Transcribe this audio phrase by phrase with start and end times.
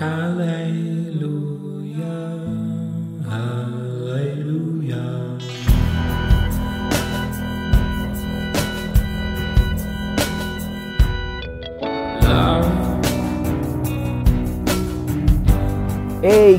[0.00, 1.18] Hey,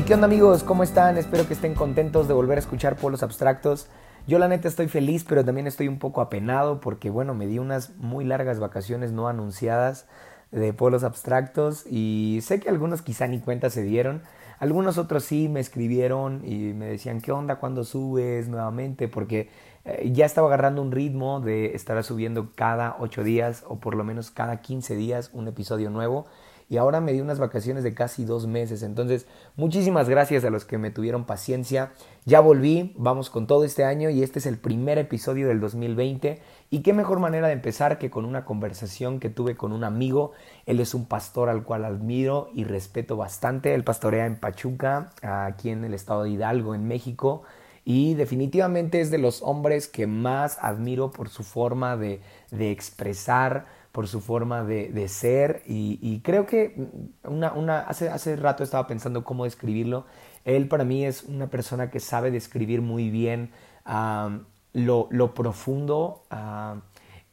[0.06, 0.62] ¿qué onda amigos?
[0.62, 1.16] ¿Cómo están?
[1.16, 3.88] Espero que estén contentos de volver a escuchar Polos Abstractos.
[4.26, 7.58] Yo la neta estoy feliz, pero también estoy un poco apenado porque bueno, me di
[7.58, 10.06] unas muy largas vacaciones no anunciadas
[10.50, 14.22] de Polos Abstractos y sé que algunos quizá ni cuenta se dieron.
[14.58, 17.56] Algunos otros sí me escribieron y me decían, ¿qué onda?
[17.56, 19.08] ¿Cuándo subes nuevamente?
[19.08, 19.48] Porque
[19.84, 24.04] eh, ya estaba agarrando un ritmo de estar subiendo cada 8 días o por lo
[24.04, 26.26] menos cada 15 días un episodio nuevo
[26.70, 28.84] y ahora me di unas vacaciones de casi dos meses.
[28.84, 31.90] Entonces, muchísimas gracias a los que me tuvieron paciencia.
[32.26, 36.40] Ya volví, vamos con todo este año y este es el primer episodio del 2020.
[36.72, 40.32] Y qué mejor manera de empezar que con una conversación que tuve con un amigo.
[40.66, 43.74] Él es un pastor al cual admiro y respeto bastante.
[43.74, 47.42] Él pastorea en Pachuca, aquí en el estado de Hidalgo, en México.
[47.84, 52.20] Y definitivamente es de los hombres que más admiro por su forma de,
[52.52, 56.76] de expresar por su forma de, de ser y, creo que
[57.24, 60.06] una, una, hace, hace rato estaba pensando cómo describirlo.
[60.44, 63.50] Él para mí es una persona que sabe describir muy bien
[64.72, 66.78] lo, lo, profundo uh,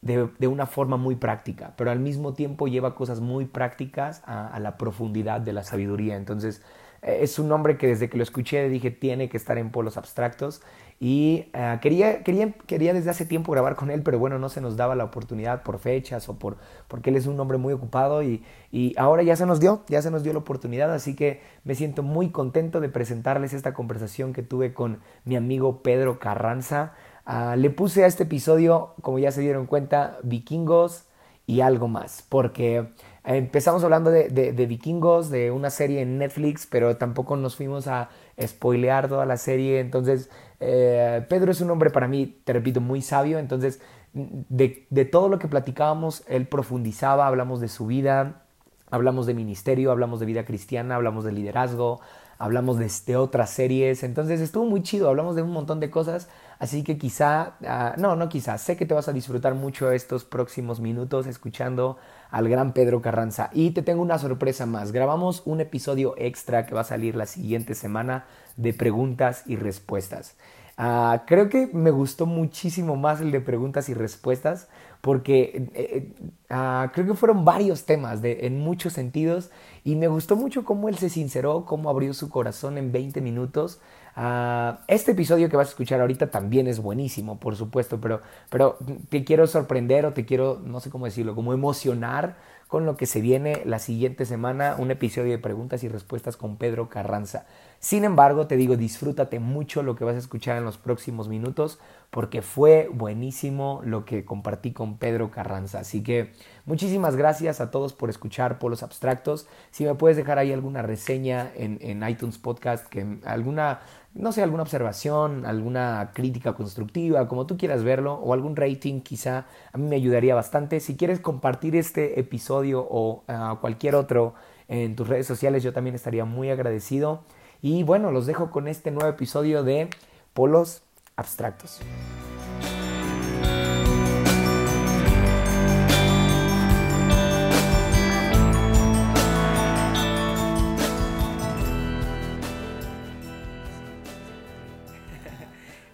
[0.01, 4.59] de, de, una forma muy práctica, pero al mismo tiempo lleva cosas muy prácticas a,
[4.59, 6.15] la profundidad de la sabiduría.
[6.15, 6.61] Entonces,
[7.01, 9.97] eh, es un nombre que desde que lo escuché dije tiene que estar en polos
[9.97, 10.61] abstractos
[10.99, 14.61] y uh, quería, quería, quería desde hace tiempo grabar con él, pero bueno, no se
[14.61, 18.23] nos daba la oportunidad por fechas o por, porque él es un hombre muy ocupado
[18.23, 21.41] y, y ahora ya se nos dio, ya se nos dio la oportunidad, así que
[21.63, 26.93] me siento muy contento de presentarles esta conversación que tuve con mi amigo Pedro Carranza.
[27.27, 31.03] Uh, le puse a este episodio, como ya se dieron cuenta, vikingos
[31.45, 32.87] y algo más, porque
[33.25, 38.09] empezamos hablando de, vikingos, de una serie en Netflix, pero tampoco nos fuimos a
[38.41, 39.81] spoilear toda la serie.
[39.81, 40.29] Entonces,
[40.61, 43.39] eh, Pedro es un hombre para mí, te repito, muy sabio.
[43.39, 43.81] Entonces,
[44.13, 48.43] de, todo lo que platicábamos, él profundizaba, hablamos de su vida,
[48.89, 51.99] hablamos de ministerio, hablamos de vida cristiana, hablamos de liderazgo,
[52.37, 54.03] hablamos de, de otras series.
[54.03, 56.29] Entonces, estuvo muy chido, hablamos de un montón de cosas.
[56.59, 60.25] Así que quizá, uh, no, no quizá, sé que te vas a disfrutar mucho estos
[60.25, 61.97] próximos minutos escuchando
[62.31, 63.49] al gran Pedro Carranza.
[63.53, 64.91] Y te tengo una sorpresa más.
[64.91, 68.25] Grabamos un episodio extra que va a salir la siguiente semana
[68.55, 70.35] de preguntas y respuestas.
[70.79, 74.67] Uh, creo que me gustó muchísimo más el de preguntas y respuestas
[75.01, 76.13] porque eh,
[76.51, 79.49] uh, creo que fueron varios temas en muchos sentidos
[79.83, 83.79] y me gustó mucho cómo él se sinceró, cómo abrió su corazón en 20 minutos.
[84.17, 88.79] Uh, este episodio que vas a escuchar ahorita también es buenísimo, por supuesto, pero, pero
[89.09, 92.35] te quiero sorprender o te quiero, no sé cómo decirlo, como emocionar
[92.67, 96.57] con lo que se viene la siguiente semana, un episodio de preguntas y respuestas con
[96.57, 97.45] Pedro Carranza.
[97.79, 101.79] Sin embargo, te digo, disfrútate mucho lo que vas a escuchar en los próximos minutos
[102.09, 105.79] porque fue buenísimo lo que compartí con Pedro Carranza.
[105.79, 106.31] Así que
[106.65, 109.47] muchísimas gracias a todos por escuchar Polos Abstractos.
[109.71, 113.81] Si me puedes dejar ahí alguna reseña en, iTunes Podcast, que alguna,
[114.13, 119.45] no sé, alguna observación, alguna crítica constructiva, como tú quieras verlo, o algún rating quizá,
[119.73, 120.79] a mí me ayudaría bastante.
[120.79, 124.33] Si quieres compartir este episodio o uh, cualquier otro
[124.69, 127.23] en tus redes sociales, yo también estaría muy agradecido.
[127.61, 129.89] Y bueno, los dejo con este nuevo episodio de
[130.33, 130.83] Polos
[131.15, 131.79] Abstractos.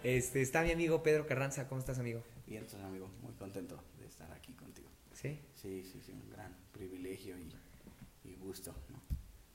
[0.04, 1.68] Este, está mi amigo Pedro Carranza.
[1.70, 2.22] ¿Cómo estás, amigo?
[2.46, 3.10] Bien, entonces, amigo.
[3.22, 4.90] Muy contento de estar aquí contigo.
[5.14, 5.40] ¿Sí?
[5.56, 6.12] Sí, sí, sí.
[6.12, 7.50] Un gran privilegio y,
[8.30, 8.76] y gusto.
[8.90, 9.02] ¿no?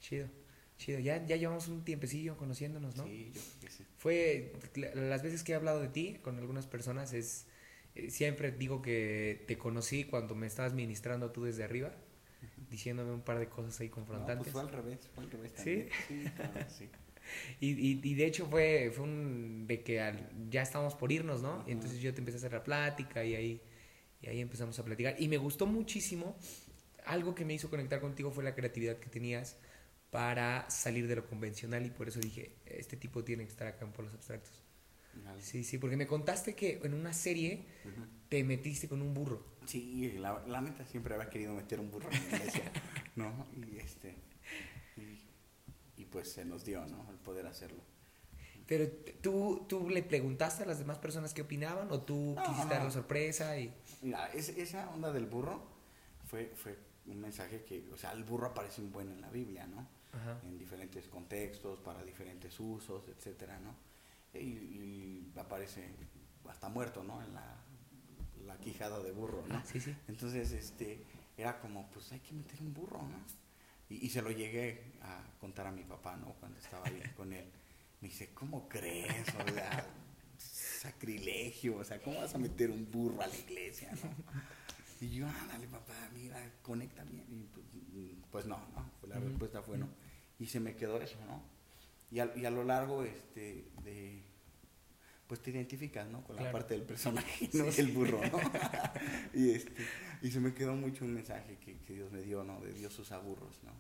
[0.01, 0.27] Chido.
[0.78, 3.05] Chido, ya, ya llevamos un tiempecillo conociéndonos, ¿no?
[3.05, 3.84] Sí, yo que sí.
[3.97, 4.53] Fue,
[4.94, 7.47] las veces que he hablado de ti con algunas personas es,
[7.97, 11.93] eh, siempre digo que te conocí cuando me estabas ministrando tú desde arriba,
[12.71, 14.37] diciéndome un par de cosas ahí confrontantes.
[14.37, 15.56] No, pues fue al revés, fue al revés ¿Sí?
[15.56, 15.91] también.
[16.07, 16.89] Sí, claro, sí.
[17.60, 21.42] Y, y, y, de hecho fue, fue un de que al, ya estábamos por irnos,
[21.42, 21.63] ¿no?
[21.66, 23.60] Y entonces yo te empecé a hacer la plática y ahí,
[24.22, 25.15] y ahí empezamos a platicar.
[25.19, 26.39] Y me gustó muchísimo,
[27.04, 29.59] algo que me hizo conectar contigo fue la creatividad que tenías
[30.10, 33.84] para salir de lo convencional y por eso dije, este tipo tiene que estar acá
[33.84, 34.63] en Polos Abstractos.
[35.25, 35.43] Vale.
[35.43, 38.07] Sí, sí, porque me contaste que en una serie Uh -huh.
[38.28, 39.45] te metiste con un burro.
[39.66, 42.72] Sí, la, la neta siempre había querido meter un burro en la iglesia,
[43.16, 43.47] ¿no?
[43.71, 44.15] Y este,
[44.97, 47.07] y, y, pues se nos dio, ¿no?
[47.11, 47.83] El poder hacerlo.
[48.66, 48.87] Pero
[49.22, 52.71] tú, tú le preguntaste a las demás personas qué opinaban o tú No, quisiste no.
[52.71, 53.72] dar la sorpresa y...
[54.03, 55.66] Mira, es, esa onda del burro
[56.27, 56.77] fue, fue
[57.07, 59.89] un mensaje que, o sea, el burro aparece un buen en la Biblia, ¿no?
[60.20, 60.41] Ajá.
[60.44, 63.74] En diferentes contextos, para diferentes usos, etcétera, ¿no?
[64.38, 65.88] Y, y aparece
[66.48, 67.22] hasta muerto, ¿no?
[67.22, 67.56] En la,
[68.47, 69.56] la quijada de burro, ¿no?
[69.56, 69.94] Ah, sí, sí.
[70.09, 71.03] Entonces, este,
[71.36, 73.18] era como, pues hay que meter un burro, ¿no?
[73.88, 76.34] Y, y se lo llegué a contar a mi papá, ¿no?
[76.41, 77.47] Cuando estaba ahí con él.
[78.00, 79.26] Me dice, ¿cómo crees?
[79.34, 79.86] O sea,
[80.38, 84.10] sacrilegio, o sea, ¿cómo vas a meter un burro a la iglesia, no?
[85.00, 87.24] Y yo, ándale, papá, mira, conecta bien.
[87.30, 88.91] Y pues, mm, pues no, ¿no?
[89.00, 89.88] Pues la respuesta fue no.
[90.39, 91.43] Y se me quedó eso, ¿no?
[92.11, 94.23] Y a, y a lo largo, este, de,
[95.27, 96.23] pues te identificas, ¿no?
[96.25, 97.65] Con la parte del personaje, ¿no?
[97.65, 98.39] Del burro, ¿no?
[99.35, 99.73] y, este,
[100.23, 102.61] y se me quedó mucho un mensaje que, que Dios me dio, ¿no?
[102.61, 103.73] De Dios usa burros, ¿no?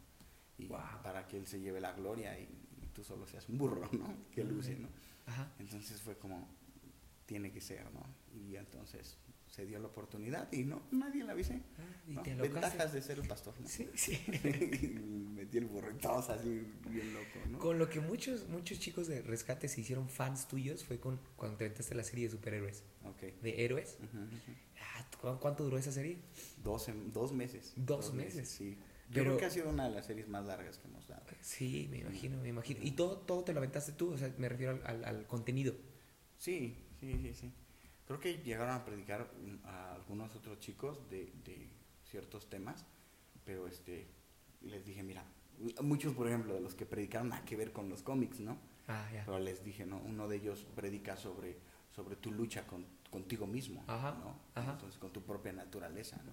[0.58, 0.80] Y Wow.
[1.02, 4.14] para que Él se lleve la gloria y, y tú solo seas un burro, ¿no?
[4.32, 4.88] Que luce, ¿no?
[5.26, 5.50] Ajá.
[5.58, 6.48] Entonces fue como,
[7.26, 8.02] tiene que ser, ¿no?
[8.34, 9.16] Y entonces
[9.50, 11.62] se dio la oportunidad y no, nadie la avisé.
[11.78, 12.22] Ah, y ¿no?
[12.22, 12.60] te alocaste.
[12.60, 13.68] Ventajas de ser el pastor, ¿no?
[13.68, 14.18] Sí, sí.
[15.34, 15.68] metí el
[16.00, 17.58] todos así bien loco, ¿no?
[17.58, 21.56] Con lo que muchos, muchos chicos de rescate se hicieron fans tuyos fue con cuando
[21.58, 22.84] te aventaste la serie de superhéroes.
[23.42, 23.96] De héroes.
[24.80, 26.18] Ah, ¿cu- ¿Cuánto duró esa serie?
[26.62, 27.72] Dos, dos meses.
[27.76, 28.48] Dos meses.
[28.48, 28.76] Sí.
[29.08, 31.22] Yo Pero- creo que ha sido una de las series más largas que hemos dado.
[31.40, 32.80] Sí, me imagino, me imagino.
[32.82, 35.74] Y todo, todo te lo aventaste tú, o sea, me refiero al, al- al contenido.
[36.36, 37.52] Sí, sí, sí, sí.
[38.08, 41.68] Creo que llegaron a predicar mm, a algunos otros chicos de, de
[42.10, 42.86] ciertos temas,
[43.44, 44.06] pero este
[44.62, 45.24] les dije, mira,
[45.82, 48.58] muchos, por ejemplo, de los que predicaron nada que ver con los cómics, ¿no?
[48.86, 49.24] Ah, ya.
[49.26, 49.98] Pero les dije, ¿no?
[49.98, 51.58] Uno de ellos predica sobre,
[51.94, 54.34] sobre tu lucha con, contigo mismo, Ajá, ¿no?
[54.54, 54.72] ajá.
[54.72, 56.32] Entonces, con tu propia naturaleza, ¿no?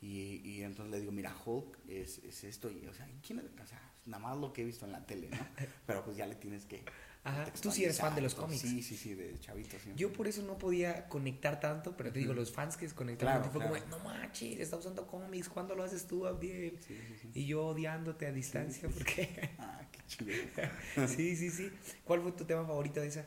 [0.00, 3.46] Y, y entonces le digo, mira, Hulk es, es esto, y, o sea, ¿quién es?
[3.46, 5.38] O sea, nada más lo que he visto en la tele, ¿no?
[5.86, 6.84] Pero pues ya le tienes que...
[7.28, 8.62] Ajá, tú sí eres fan de los cómics.
[8.62, 9.92] Sí, sí, sí, de chavito, sí.
[9.96, 13.52] Yo por eso no podía conectar tanto, pero te digo, los fans que conectaron Claro,
[13.52, 13.84] fue claro.
[13.84, 16.78] como, no manches, está usando cómics, ¿cuándo lo haces tú, Abdiel?
[16.86, 16.98] Sí.
[17.34, 19.50] Y yo odiándote a distancia, porque...
[19.58, 20.32] Ah, qué chido.
[21.08, 21.70] sí, sí, sí.
[22.04, 23.26] ¿Cuál fue tu tema favorito de esa?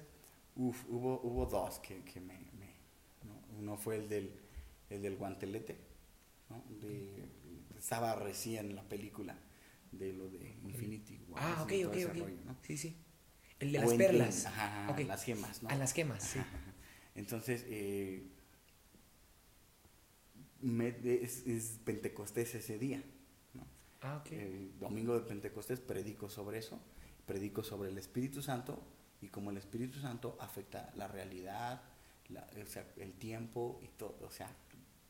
[0.55, 2.33] Uf, hubo, hubo dos que, que me...
[2.59, 2.75] me-
[3.23, 3.39] ¿no?
[3.59, 4.31] Uno fue el del,
[4.89, 5.77] el del guantelete,
[6.49, 6.63] ¿no?
[6.81, 7.25] De,
[7.77, 9.37] estaba recién la película
[9.91, 12.17] de lo de Infinity Wars ah, ok, ok, ok.
[12.19, 12.55] rollo, ¿no?
[12.63, 12.95] Sí, sí.
[13.61, 14.45] El de las perlas.
[14.47, 14.99] Ajá, Ok.
[15.07, 15.69] las gemas, ¿no?
[15.69, 16.39] A las gemas, sí.
[17.15, 18.23] Entonces, eh,
[20.61, 23.01] me- es, es Pentecostés ese día,
[23.53, 23.65] ¿no?
[24.01, 24.31] Ah, ok.
[24.31, 26.79] El domingo de Pentecostés predico sobre eso,
[27.25, 28.81] predico sobre el Espíritu Santo
[29.21, 31.81] y cómo el Espíritu Santo afecta la realidad,
[32.29, 34.51] la- o sea, el tiempo y todo, o sea,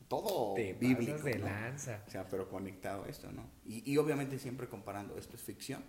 [0.07, 1.19] todo Te bíblico.
[1.23, 1.45] de ¿no?
[1.45, 2.03] lanza.
[2.07, 3.49] O sea, pero conectado a esto, ¿no?
[3.65, 5.83] Y, y obviamente siempre comparando, esto es ficción,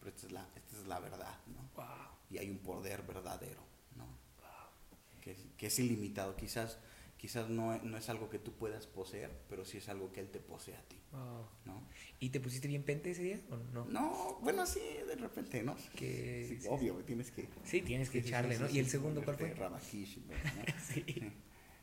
[0.00, 1.70] pero esta es la, esta es la verdad, ¿no?
[1.76, 1.86] Wow.
[2.30, 3.62] Y hay un poder verdadero,
[3.96, 4.06] ¿no?
[5.20, 6.78] Que, es- que es ilimitado, quizás,
[7.18, 10.30] quizás no, no es algo que tú puedas poseer, pero sí es algo que Él
[10.30, 11.46] te posee a ti, Wow.
[11.66, 11.82] ¿no?
[12.20, 13.84] ¿Y te pusiste bien pente ese día o no?
[13.86, 15.76] No, bueno, sí, de repente, ¿no?
[15.96, 17.48] Que Sí, sí, obvio, tienes que...
[17.64, 18.68] Sí, tienes que echarle, ¿no?
[18.70, 19.52] ¿Y el segundo cuál fue?
[19.54, 20.34] Rabakish, ¿no?
[20.94, 21.04] Sí.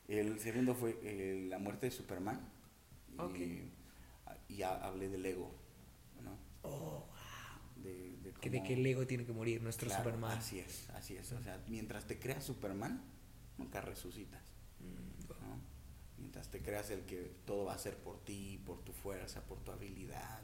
[0.08, 2.40] El segundo fue eh, la muerte de Superman.
[3.14, 3.36] Y, Ok.
[4.48, 5.52] y ha- hablé del ego,
[8.50, 10.38] que de que el ego tiene que morir, nuestro Claro, Superman.
[10.38, 11.32] Así es, así es.
[11.32, 13.02] O sea, mientras te creas Superman,
[13.58, 14.42] nunca resucitas,
[14.80, 15.30] Mm.
[15.30, 15.60] ¿no?
[16.18, 19.60] Mientras te creas el que todo va a ser por ti, por tu fuerza, por
[19.60, 20.42] tu habilidad.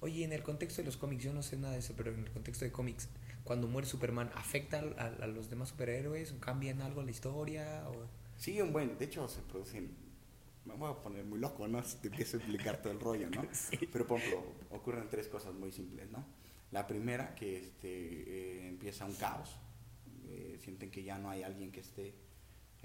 [0.00, 2.20] Oye, en el contexto de los cómics, yo no sé nada de eso, pero en
[2.20, 3.08] el contexto de cómics,
[3.42, 6.30] cuando muere Superman, ¿afecta a, a los demás superhéroes?
[6.32, 7.84] ¿O ¿Cambian algo la historia?
[7.88, 8.06] O...
[8.36, 9.90] Sí, un buen, de hecho se producen,
[10.64, 11.82] me voy a poner muy loco, ¿no?
[11.82, 13.42] Si te empiezo a explicar todo el rollo, ¿no?
[13.92, 16.24] Pero por ejemplo, ocurren tres cosas muy simples, ¿no?
[16.70, 19.56] La primera, que este, eh, empieza un caos,
[20.26, 22.08] eh, sienten que ya no hay alguien que esté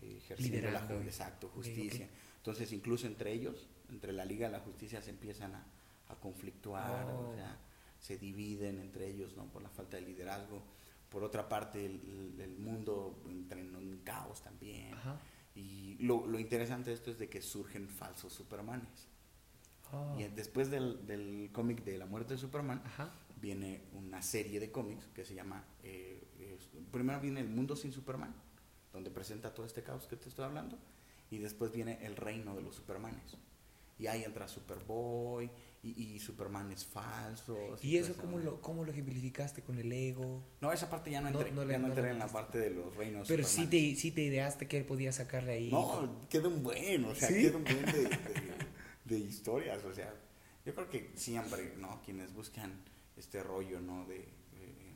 [0.02, 1.02] eh, ejerciendo la Liderando.
[1.02, 2.08] exacto, justicia.
[2.38, 5.66] Entonces, incluso entre ellos, entre la Liga de la Justicia, se empiezan a,
[6.10, 7.30] a conflictuar, Oh.
[7.32, 7.58] o sea,
[8.00, 9.46] se dividen entre ellos, ¿no?
[9.46, 10.62] Por la falta de liderazgo.
[11.10, 12.02] Por otra parte, el,
[12.36, 14.94] el- el mundo entra en un caos también.
[14.94, 15.20] Ajá.
[15.56, 19.08] Y lo, lo interesante de esto es de que surgen falsos Supermanes.
[19.92, 20.18] Oh.
[20.20, 23.12] Y después del, del cómic de la muerte de Superman, Ajá.
[23.48, 25.66] Viene una serie de cómics que se llama...
[25.84, 28.34] eh, es- primero viene El Mundo sin Superman,
[28.94, 30.80] donde presenta todo este caos que te estoy hablando,
[31.30, 33.36] y después viene El Reino de los Supermanes.
[34.00, 35.52] Y ahí entra Superboy
[35.84, 37.84] y, y Supermanes falsos.
[37.84, 40.42] ¿Y todo eso cómo lo, cómo lo ejemplificaste con el ego?
[40.62, 42.28] No, esa parte ya no No, entré, no le- ya no no entré en la
[42.28, 45.70] parte de los reinos Pero sí te, sí te ideaste que él podía sacarle ahí.
[45.70, 47.42] No, queda un buen, o sea, ¿Sí?
[47.42, 48.54] queda un buen de, de-
[49.06, 50.14] de historias, o sea,
[50.66, 52.02] yo creo que siempre, ¿no?
[52.06, 52.72] Quienes buscan
[53.18, 54.06] este rollo, ¿no?
[54.06, 54.96] De eh,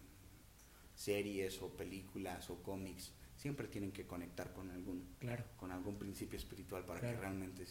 [0.96, 5.44] series o películas o cómics, siempre tienen que conectar con algún, Claro.
[5.58, 7.16] con algún principio espiritual para Claro.
[7.16, 7.66] que realmente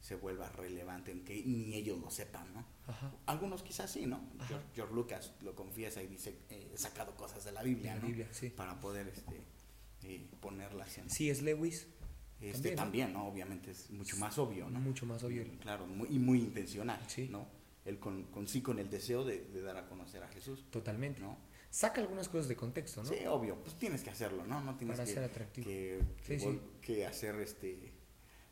[0.00, 2.64] se vuelva relevante, aunque ni ellos lo sepan, ¿no?
[2.86, 3.12] Ajá.
[3.26, 4.18] Algunos quizás sí, ¿no?
[4.48, 7.96] George, George Lucas lo confiesa y dice, eh, he sacado cosas de la Biblia, De
[7.98, 8.06] la ¿no?
[8.08, 8.48] Biblia, sí.
[8.48, 9.42] Para poder este,
[10.04, 11.10] eh, ponerlas en...
[11.10, 11.86] Sí, es Lewis.
[12.40, 13.18] Este, también, también, ¿no?
[13.18, 13.26] ¿no?
[13.28, 14.80] Obviamente es mucho más obvio, ¿no?
[14.80, 15.44] Mucho más obvio.
[15.60, 17.28] Claro, muy, y muy intencional, Sí.
[17.30, 17.46] ¿no?
[17.98, 21.20] Con, con sí con el deseo de, de dar a conocer a Jesús, Totalmente.
[21.20, 21.36] ¿no?
[21.70, 23.08] Saca algunas cosas de contexto, ¿no?
[23.10, 24.60] Sí, obvio, pues tienes que hacerlo, ¿no?
[24.60, 25.66] No tienes Para que, ser atractivo.
[25.66, 26.60] que, que Sí, vol- sí.
[26.82, 27.92] que hacer este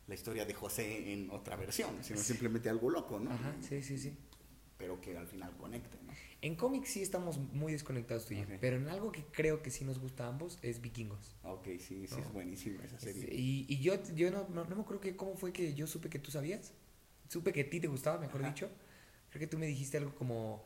[0.07, 3.31] la historia de José en otra versión, sino simplemente algo loco, ¿no?
[3.31, 4.17] Ajá, sí, sí, sí.
[4.77, 6.13] Pero que al final conecte, ¿no?
[6.41, 9.69] En cómics sí estamos muy desconectados tú y yo, pero en algo que creo que
[9.69, 11.35] sí nos gusta a ambos es Vikingos.
[11.43, 13.23] Ok, sí, sí, es buenísima esa serie.
[13.23, 15.85] Este, Y, y yo, yo no, no, no me acuerdo que cómo fue que yo
[15.85, 16.71] supe que tú sabías.
[17.27, 18.53] Supe que a ti te gustaba, mejor Ajá.
[18.53, 18.69] dicho.
[19.29, 20.63] Creo que tú me dijiste algo como...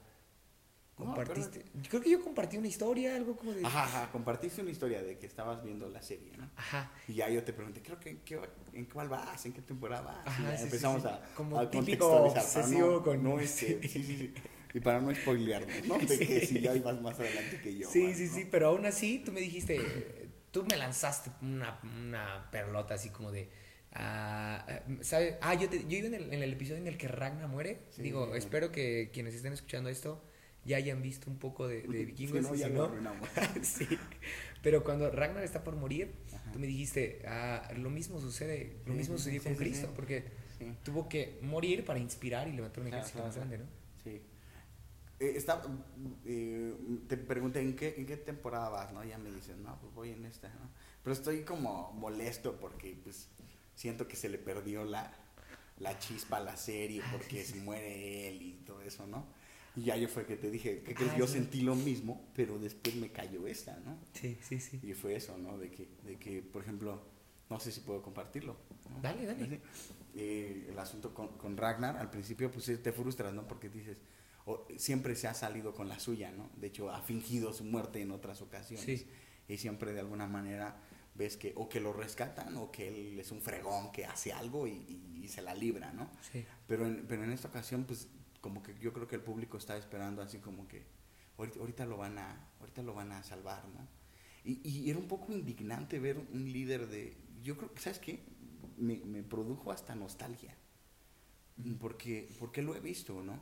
[1.00, 1.65] No, Compartiste...
[1.89, 3.65] Creo que yo compartí una historia, algo como de...
[3.65, 6.50] Ajá, ajá, compartiste una historia de que estabas viendo la serie, ¿no?
[6.55, 6.91] Ajá.
[7.08, 8.39] Y ya yo te pregunté, creo que en qué,
[8.74, 10.27] en cuál vas, en qué temporada vas.
[10.27, 11.08] Ajá, Y ya sí, sí, empezamos sí.
[11.08, 14.34] a, Como a típico contextualizar, no, con- no, este, sí, sí, sí.
[14.75, 15.98] Y para no spoilearnos, ¿no?
[15.98, 17.89] De que si ya ibas más adelante que yo.
[17.89, 22.93] Sí, sí, sí, pero aún así tú me dijiste, tú me lanzaste una, una perlota
[22.96, 23.50] así como de,
[23.94, 24.66] ah,
[25.02, 25.36] ¿sabes?
[25.42, 27.80] Ah, yo, te- yo iba en el, en el episodio en el que Ragnar muere.
[27.92, 28.38] Sí, Digo, sí, sí.
[28.40, 30.22] espero que quienes estén escuchando esto
[30.66, 32.42] ya hayan visto un poco de, de vikingos.
[32.44, 32.92] no, ya no,
[33.62, 33.88] sí.
[34.62, 36.52] Pero cuando Ragnar está por morir, Ajá.
[36.54, 40.24] tú me dijiste, ah, lo mismo sucede, lo mismo sucedió con Cristo, porque
[40.84, 43.66] tuvo que morir para inspirar y levantar un Claro, ejército claro, más grande, ¿no?
[44.04, 44.22] Sí.
[45.20, 45.62] Eh, está,
[46.26, 46.74] eh,
[47.08, 49.04] te pregunté ¿en qué, en qué temporada vas, ¿no?
[49.04, 50.70] Ya me dices, no, pues voy en esta, ¿no?
[51.04, 53.30] Pero estoy como molesto porque pues
[53.75, 55.13] siento que se le perdió la,
[55.80, 59.25] la chispa a la serie Ah, porque sí, se muere él y todo eso, ¿no?
[59.75, 61.34] Y ya yo fue que te dije que, Ah, yo sí.
[61.34, 63.98] sentí lo mismo, pero después me cayó esta, ¿no?
[64.13, 64.80] Sí, sí, sí.
[64.84, 65.58] Y fue eso, ¿no?
[65.58, 67.01] De que, de que por ejemplo,
[67.50, 68.56] no sé si puedo compartirlo.
[68.92, 69.01] ¿no?
[69.01, 69.62] Dale, dale.
[70.15, 73.48] Eh, el asunto con, con Ragnar, al principio, pues sí, te frustras, ¿no?
[73.48, 73.98] Porque dices,
[74.46, 76.51] o- siempre se ha salido con la suya, ¿no?
[76.58, 78.86] De hecho, ha fingido su muerte en otras ocasiones.
[78.86, 79.08] Sí.
[79.48, 80.80] Y siempre de alguna manera
[81.15, 84.67] ves que o que lo rescatan o que él es un fregón que hace algo
[84.67, 86.10] y, y- y se la libra, ¿no?
[86.32, 86.43] Sí.
[86.67, 88.08] Pero en, pero en esta ocasión, pues,
[88.41, 90.84] como que yo creo que el público está esperando así como que
[91.38, 93.88] ahorita, ahorita lo van a, ahorita lo van a salvar, ¿no?
[94.43, 98.24] Y, y era un poco indignante ver un líder de, yo creo que, ¿sabes qué?
[98.77, 100.58] Me, me produjo hasta nostalgia,
[101.79, 103.39] porque, porque lo he visto, ¿no?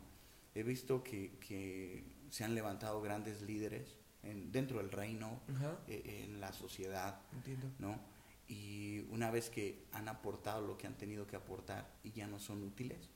[0.53, 5.79] He visto que, que se han levantado grandes líderes en, dentro del reino, Ajá.
[5.87, 7.67] eh, en la sociedad, Entiendo.
[7.79, 7.99] ¿no?
[8.47, 12.39] Y una vez que han aportado lo que han tenido que aportar y ya no
[12.39, 13.09] son útiles,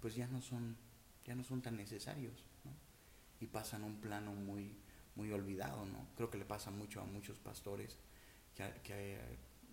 [0.00, 0.76] pues ya no son,
[1.24, 2.70] ya no son tan necesarios, ¿no?
[3.40, 4.70] Y pasan a un plano muy,
[5.16, 6.06] muy olvidado, ¿no?
[6.16, 7.98] Creo que le pasa mucho a muchos pastores
[8.54, 9.18] que, que,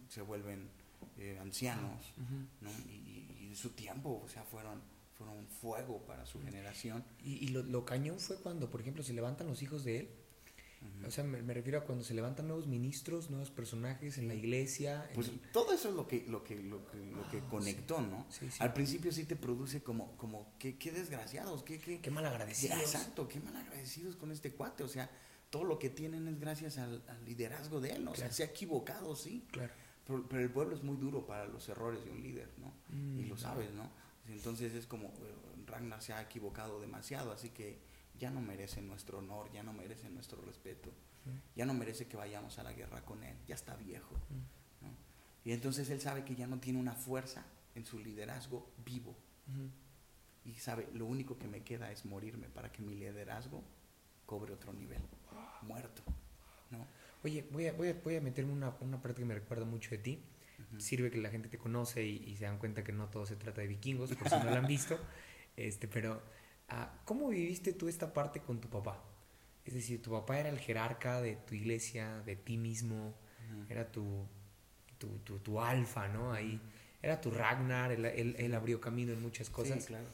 [0.09, 0.69] se vuelven
[1.17, 2.45] eh, ancianos, Ujú.
[2.61, 2.69] ¿no?
[2.89, 4.81] Y, y- y su tiempo, o sea, fueron,
[5.17, 7.03] fueron fuego para su generación.
[7.23, 10.09] Y, y lo, lo cañón fue cuando, por ejemplo, se levantan los hijos de él.
[10.81, 11.07] Ujú.
[11.07, 14.33] O sea, me, me refiero a cuando se levantan nuevos ministros, nuevos personajes en la
[14.33, 15.05] iglesia.
[15.09, 17.47] en Pues el- todo eso es lo que, lo que, lo que, lo que Ah,
[17.49, 18.25] conectó, ¿no?
[18.29, 18.57] Sí, sí.
[18.63, 22.79] Al principio sí te produce como, como qué, qué desgraciados, qué, qué, Qué malagradecidos.
[22.79, 24.83] Exacto, qué malagradecidos con este cuate.
[24.83, 25.09] O sea,
[25.49, 28.03] todo lo que tienen es gracias al, al liderazgo de él.
[28.05, 28.11] ¿no?
[28.11, 28.33] O sea, Claro.
[28.35, 29.45] se ha equivocado, sí.
[29.51, 29.73] Claro.
[30.05, 32.73] Pero, pero el pueblo es muy duro para los errores de un líder, ¿no?
[32.89, 33.89] y Mm, lo sabes, ¿no?
[34.27, 35.35] Entonces es como eh,
[35.67, 37.79] Ragnar se ha equivocado demasiado, así que
[38.21, 40.91] ya no merece nuestro honor, ya no merece nuestro respeto,
[41.55, 44.13] ya no merece que vayamos a la guerra con él, ya está viejo.
[44.29, 44.85] Mm.
[44.85, 44.95] ¿no?
[45.43, 49.15] Y entonces él sabe que ya no tiene una fuerza en su liderazgo vivo.
[50.45, 53.63] Y sabe, lo único que me queda es morirme para que mi liderazgo
[54.27, 55.01] cobre otro nivel.
[55.63, 56.03] Muerto.
[56.69, 56.85] ¿no?
[57.23, 59.89] Oye, voy a, voy a, voy a meterme una, una parte que me recuerda mucho
[59.91, 60.23] de ti.
[60.77, 63.35] Sirve que la gente te conoce y, y se dan cuenta que no todo se
[63.35, 64.99] trata de vikingos, por si no lo han visto.
[65.57, 66.21] Este, pero,
[67.05, 69.03] ¿cómo viviste tú esta parte con tu papá?
[69.65, 73.13] Es decir, tu papá era el jerarca de tu iglesia, de ti mismo,
[73.49, 73.65] Ujú.
[73.69, 74.25] era tu,
[74.97, 76.33] tu, tu, tu alfa, ¿no?
[76.33, 76.59] Ahí,
[77.01, 79.81] era tu Ragnar, él, él, él abrió camino en muchas cosas.
[79.81, 80.05] Sí, claro.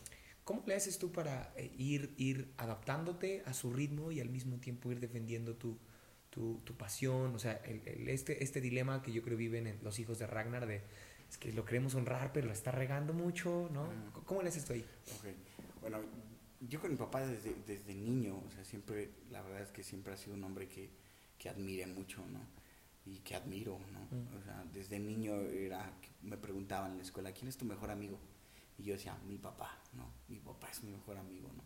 [0.43, 4.57] ¿Cómo le haces tú para eh, ir, ir adaptándote a su ritmo y al mismo
[4.57, 5.77] tiempo ir defendiendo tu,
[6.29, 7.35] tu, tu pasión?
[7.35, 10.27] O sea, el, el- este, este dilema que yo creo viven en los hijos de
[10.27, 10.81] Ragnar de
[11.29, 13.83] es que lo queremos honrar, pero lo está regando mucho, ¿no?
[13.83, 14.23] Ujú.
[14.25, 14.85] ¿Cómo le haces tú ahí?
[15.19, 15.25] Ok.
[15.81, 15.99] Bueno,
[16.61, 20.13] yo con mi papá desde, desde niño, o sea, siempre, la verdad es que siempre
[20.13, 20.89] ha sido un hombre que,
[21.37, 22.39] que admiré mucho, ¿no?
[23.05, 24.17] Y que admiro, ¿no?
[24.17, 24.37] Mm.
[24.37, 28.19] O sea, desde niño era, me preguntaban en la escuela, ¿quién es tu mejor amigo?
[28.77, 30.11] Y yo decía, mi papá, ¿no?
[30.27, 31.63] Mi papá es mi mejor amigo, ¿no?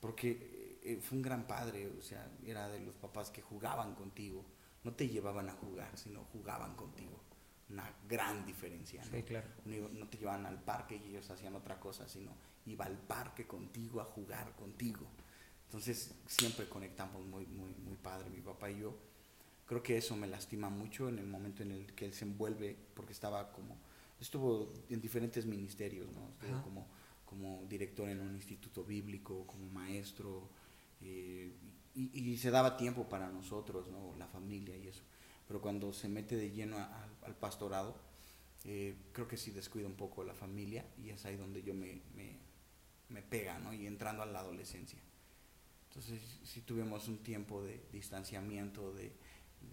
[0.00, 4.44] Porque eh, fue un gran padre, o sea, era de los papás que jugaban contigo,
[4.84, 7.20] no te llevaban a jugar, sino jugaban contigo,
[7.72, 9.04] una gran diferencia.
[9.04, 9.10] ¿no?
[9.10, 9.48] Sí, claro.
[9.64, 12.32] no, te llevaban al parque y ellos hacían otra cosa, sino
[12.66, 15.06] iba al parque contigo a jugar contigo.
[15.66, 18.94] Entonces siempre conectamos muy, muy, muy padre, mi papá y yo.
[19.66, 22.76] Creo que eso me lastima mucho en el momento en el que él se envuelve,
[22.94, 23.78] porque estaba como,
[24.20, 26.28] estuvo en diferentes ministerios, ¿no?
[26.32, 26.62] Estuvo Ajá.
[26.62, 26.86] como,
[27.24, 30.50] como director en un instituto bíblico, como maestro,
[31.00, 31.54] eh,
[31.94, 34.14] y, y se daba tiempo para nosotros, ¿no?
[34.18, 35.02] La familia y eso.
[35.52, 37.94] Pero cuando se mete de lleno a- al- al pastorado,
[38.64, 42.00] eh, creo que sí descuida un poco la familia y es ahí donde yo me,
[42.16, 42.38] me,
[43.10, 43.74] me pega, ¿no?
[43.74, 44.98] Y entrando a la adolescencia.
[45.90, 49.12] Entonces sí tuvimos un tiempo de distanciamiento, de,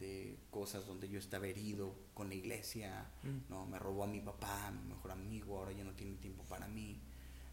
[0.01, 3.49] de cosas donde yo estaba herido con la iglesia, Mm.
[3.49, 3.65] ¿no?
[3.65, 6.99] Me robó a mi papá, mi mejor amigo, ahora ya no tiene tiempo para mí.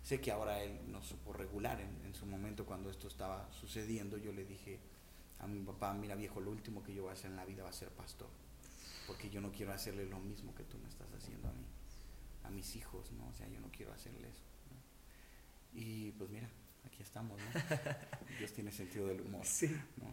[0.03, 4.19] Sé que ahora él no supo regular en, en su momento cuando esto estaba sucediendo.
[4.19, 4.81] Yo le dije
[5.39, 7.63] a mi papá, mira viejo, lo último que yo voy a hacer en la vida
[7.63, 8.29] va a ser pastor.
[9.07, 11.65] Porque yo no quiero hacerle lo mismo que tú me estás haciendo a mí,
[12.45, 13.29] a mis hijos, ¿no?
[13.29, 14.43] O sea, yo no quiero hacerle eso.
[14.71, 15.81] ¿no?
[15.81, 16.49] Y pues mira,
[16.85, 17.47] aquí estamos, ¿no?
[18.39, 19.45] Dios tiene sentido del humor.
[19.45, 19.69] Sí.
[19.69, 20.13] ¿no?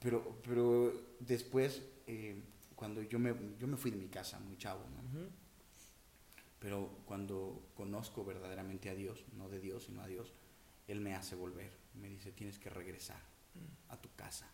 [0.00, 2.42] Pero, pero después, eh,
[2.74, 5.44] cuando yo me, yo me fui de mi casa, muy chavo, ¿no?
[6.58, 10.32] Pero cuando conozco verdaderamente a Dios, no de Dios, sino a Dios,
[10.88, 11.72] Él me hace volver.
[11.94, 13.20] Me dice, tienes que regresar
[13.88, 14.50] a tu casa.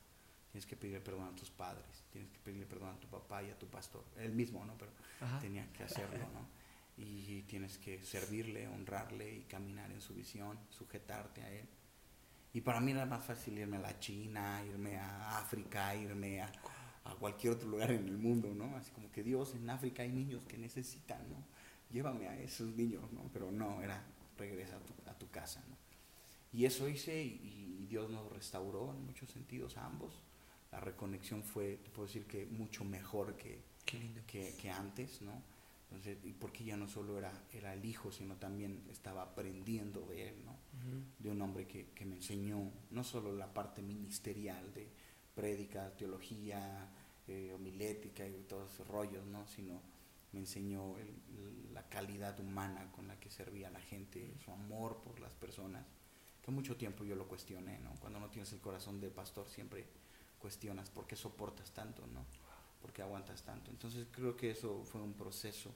[0.50, 2.04] Tienes que pedirle perdón a tus padres.
[2.11, 4.04] Tienes que pedirle perdón a tu papá y a tu pastor.
[4.16, 4.76] Él mismo, ¿no?
[4.76, 4.90] Pero
[5.21, 5.38] Ajá.
[5.38, 6.49] tenía que hacerlo, ¿no?
[6.97, 11.69] Y tienes que servirle, honrarle y caminar en su visión, sujetarte a Él.
[12.52, 16.52] Y para mí era más fácil irme a la China, irme a África, irme a,
[17.04, 18.76] a cualquier otro lugar en el mundo, ¿no?
[18.76, 21.45] Así como que Dios, en África hay niños que necesitan, ¿no?
[21.90, 23.30] Llévame a esos niños, ¿no?
[23.33, 24.02] Pero no, era
[24.37, 25.76] regresa a tu, a tu casa, ¿no?
[26.52, 30.25] Y eso hice y, y Dios nos restauró en muchos sentidos a ambos.
[30.72, 33.60] La reconexión fue, te puedo decir que mucho mejor que,
[34.26, 35.42] que, que antes, ¿no?
[35.90, 40.28] Entonces, y porque ya no solo era, era el hijo, sino también estaba aprendiendo de
[40.28, 40.54] él, ¿no?
[41.18, 44.88] De un hombre que, que me enseñó no solo la parte ministerial de
[45.34, 46.88] prédica, teología,
[47.26, 49.46] eh, homilética y todos esos rollos, ¿no?
[49.48, 49.80] sino
[50.33, 55.00] me enseñó el- la calidad humana con la que servía a la gente, su amor
[55.02, 55.85] por las personas,
[56.42, 57.94] que mucho tiempo yo lo cuestioné, ¿no?
[58.00, 59.87] cuando no tienes el corazón de pastor siempre
[60.40, 62.24] cuestionas por qué soportas tanto, ¿no?
[62.81, 63.70] por qué aguantas tanto.
[63.70, 65.72] Entonces creo que eso fue un proceso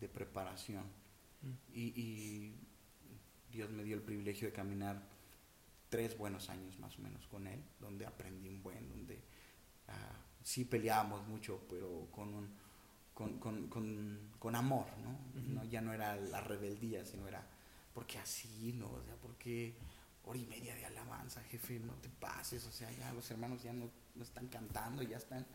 [0.00, 0.84] de preparación
[1.42, 1.50] Mm.
[1.72, 2.54] y, y
[3.50, 5.00] Dios me dio el privilegio de caminar
[5.88, 9.22] tres buenos años más o menos con Él, donde aprendí un buen, donde
[9.88, 12.48] ah, sí peleábamos mucho, pero con, un,
[13.14, 15.40] con, con, con, con amor, ¿no?
[15.40, 15.64] ¿no?
[15.64, 17.46] Ya no era la rebeldía, sino era,
[17.94, 18.90] porque así, ¿no?
[18.90, 19.74] O sea, porque
[20.28, 23.72] hora y media de alabanza, jefe, no te pases, o sea, ya los hermanos ya
[23.72, 25.46] no, no están cantando, ya están...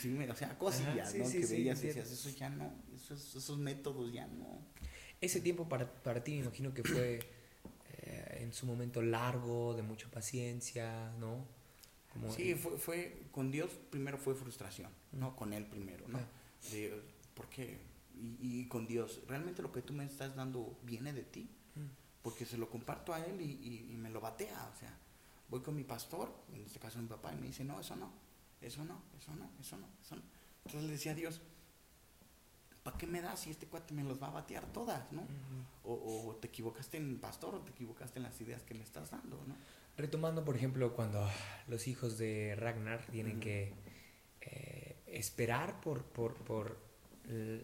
[0.00, 1.24] Sí, o sea, cosillas, sí, ¿no?
[1.26, 4.62] sí, que veías y decías, eso ya no, esos, esos métodos ya no.
[5.20, 7.20] Ese tiempo para, para ti me imagino que fue
[7.98, 11.46] eh, en su momento largo, de mucha paciencia, ¿no?
[12.12, 15.36] Como- Sí, fue, fue, con Dios primero fue frustración, ¿no?
[15.36, 16.18] Con Él primero, ¿no?
[16.18, 16.28] Ah.
[16.72, 17.02] De,
[17.34, 17.78] ¿Por qué?
[18.14, 21.50] Y, y con Dios, ¿realmente lo que tú me estás dando viene de ti?
[22.24, 24.92] Porque se lo comparto a Él y, y- y me lo batea, o sea,
[25.48, 28.10] voy con mi pastor, en este caso mi papá, y me dice, no, eso no,
[28.60, 30.22] eso no, eso no, eso no, eso no.
[30.64, 31.40] Entonces le decía a Dios,
[32.82, 35.22] ¿para qué me das si este cuate me los va a batear todas, no?
[35.84, 35.92] O,
[36.30, 39.36] o te equivocaste en pastor o te equivocaste en las ideas que me estás dando,
[39.46, 39.54] ¿no?
[39.96, 41.28] Retomando, por ejemplo, cuando
[41.68, 43.72] los hijos de Ragnar tienen que
[44.40, 46.78] eh, esperar por, por, por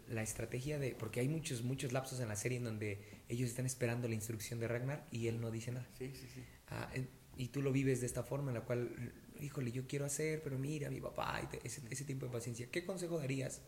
[0.08, 0.94] la estrategia de...
[0.94, 4.60] Porque hay muchos, muchos lapsos en la serie en donde ellos están esperando la instrucción
[4.60, 5.86] de Ragnar y él no dice nada.
[5.98, 6.44] Sí, sí, sí.
[6.68, 6.90] Ah,
[7.36, 10.58] y tú lo vives de esta forma en la cual, híjole, yo quiero hacer, pero
[10.58, 12.68] mira, mi papá, y te- ese, ese tiempo de paciencia.
[12.70, 13.62] ¿Qué consejo darías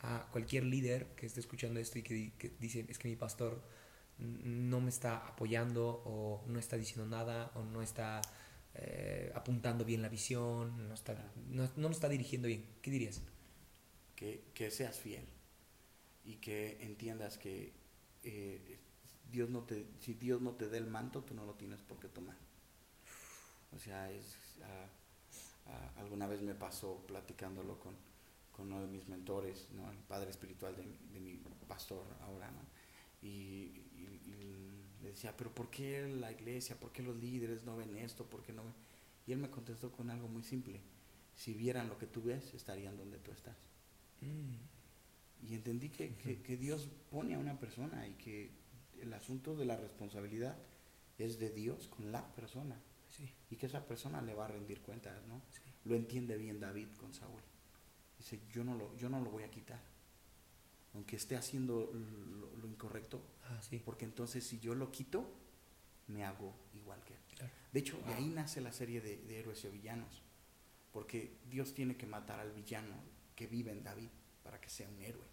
[0.00, 3.62] a cualquier líder que esté escuchando esto y que, que dice, es que mi pastor
[4.18, 8.20] no me está apoyando o no está diciendo nada o no está
[8.74, 12.64] eh, apuntando bien la visión, no, está, no, no nos está dirigiendo bien?
[12.82, 13.22] ¿Qué dirías?
[14.54, 15.24] Que, seas fiel
[16.24, 17.72] y que entiendas que
[18.22, 18.78] eh,
[19.30, 21.98] Dios no te, si Dios no te da el manto, tú no lo tienes por
[21.98, 22.36] qué tomar.
[23.74, 24.36] O sea, es,
[25.96, 27.96] alguna vez me pasó platicándolo con,
[28.52, 29.90] con uno de mis mentores, ¿no?
[29.90, 32.50] el padre espiritual de, de mi pastor ahora,
[33.22, 33.72] y
[35.02, 38.42] le decía, pero ¿por qué la iglesia, por qué los líderes no ven esto, por
[38.42, 38.74] qué no ven?
[39.26, 40.80] Y él me contestó con algo muy simple,
[41.34, 43.56] si vieran lo que tú ves, estarían donde tú estás.
[44.24, 48.50] Mm, Y entendí que, que- que Dios pone a una persona y que
[49.00, 50.56] el asunto de la responsabilidad
[51.18, 54.80] es de Dios con la persona sí, y que esa persona le va a rendir
[54.80, 55.42] cuentas, ¿no?
[55.50, 55.60] sí.
[55.84, 57.42] Lo entiende bien David con Saúl.
[58.18, 59.80] Dice, yo no lo, yo no lo voy a quitar.
[60.94, 63.82] aunque esté haciendo lo, lo incorrecto, Ah, sí.
[63.84, 65.28] porque entonces si yo lo quito,
[66.06, 67.20] me hago igual que él.
[67.36, 67.52] Claro.
[67.72, 70.22] De hecho, de ahí nace la serie de, de héroes y villanos,
[70.92, 72.94] porque Dios tiene que matar al villano
[73.34, 74.08] que vive en David
[74.42, 75.24] para que sea un héroe.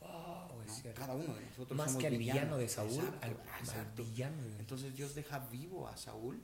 [0.00, 0.74] Wow, es ¿no?
[0.74, 1.00] cierto.
[1.00, 4.04] Cada uno de nosotros Más somos que al villano de Saúl, Exacto, al, al exacto.
[4.04, 4.58] villano de...
[4.58, 6.40] Entonces Dios deja vivo a Saúl,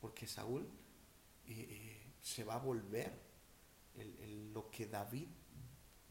[0.00, 0.68] porque Saúl
[1.46, 3.12] eh, eh, se va a volver
[3.96, 5.26] el- el- lo que David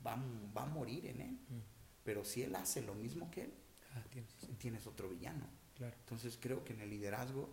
[0.05, 1.31] va, a- va a morir en él.
[1.47, 1.59] Mm.
[2.03, 3.53] Pero si él hace lo mismo que él,
[3.95, 4.03] Ah,
[4.59, 5.47] tienes, otro villano.
[5.75, 5.95] claro.
[6.01, 7.49] Entonces creo que en el liderazgo,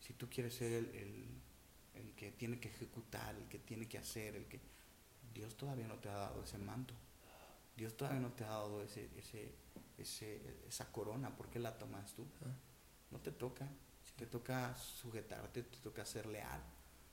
[0.00, 1.28] si tú quieres ser el, el-
[1.94, 4.58] el que tiene que ejecutar, el que tiene que hacer, el que
[5.38, 6.94] Dios todavía no te ha dado ese manto.
[7.76, 9.52] Dios todavía no te ha dado ese, ese,
[9.96, 11.36] ese, esa corona.
[11.36, 12.26] ¿Por qué la tomas tú?
[12.44, 12.50] Ah,
[13.12, 13.68] No te toca.
[14.16, 16.60] Te toca sujetarte, te toca ser leal,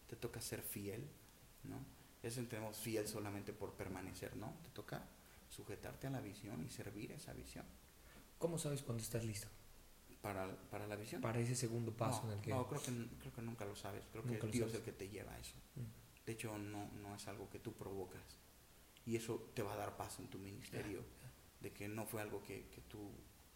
[0.10, 1.08] te toca ser fiel,
[1.66, 1.78] ¿no?
[2.24, 4.56] Eso entendemos fiel solamente por permanecer, ¿no?
[4.64, 5.04] Te toca
[5.52, 7.64] sujetarte a la visión y servir esa visión.
[8.40, 9.48] ¿Cómo sabes cuando estás listo?
[10.24, 11.22] Para, para la visión.
[11.22, 12.50] Para ese segundo paso no, en el que...
[12.50, 14.04] no, creo que, creo que nunca lo sabes.
[14.12, 15.54] Creo que Nunca Dios es el que te lleva a eso.
[15.76, 16.05] Mm.
[16.26, 18.22] De hecho, no, no es algo que tú provocas.
[19.06, 21.04] Y eso te va a dar paz en tu ministerio.
[21.62, 23.12] De que no fue algo que, que tú,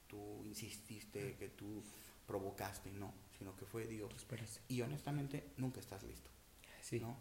[0.07, 1.83] tú insististe, que tú
[2.27, 3.13] provocaste, no.
[3.37, 4.11] Sino que fue Dios.
[4.67, 6.29] Y honestamente, nunca estás listo.
[6.81, 6.99] Sí.
[6.99, 7.17] ¿no?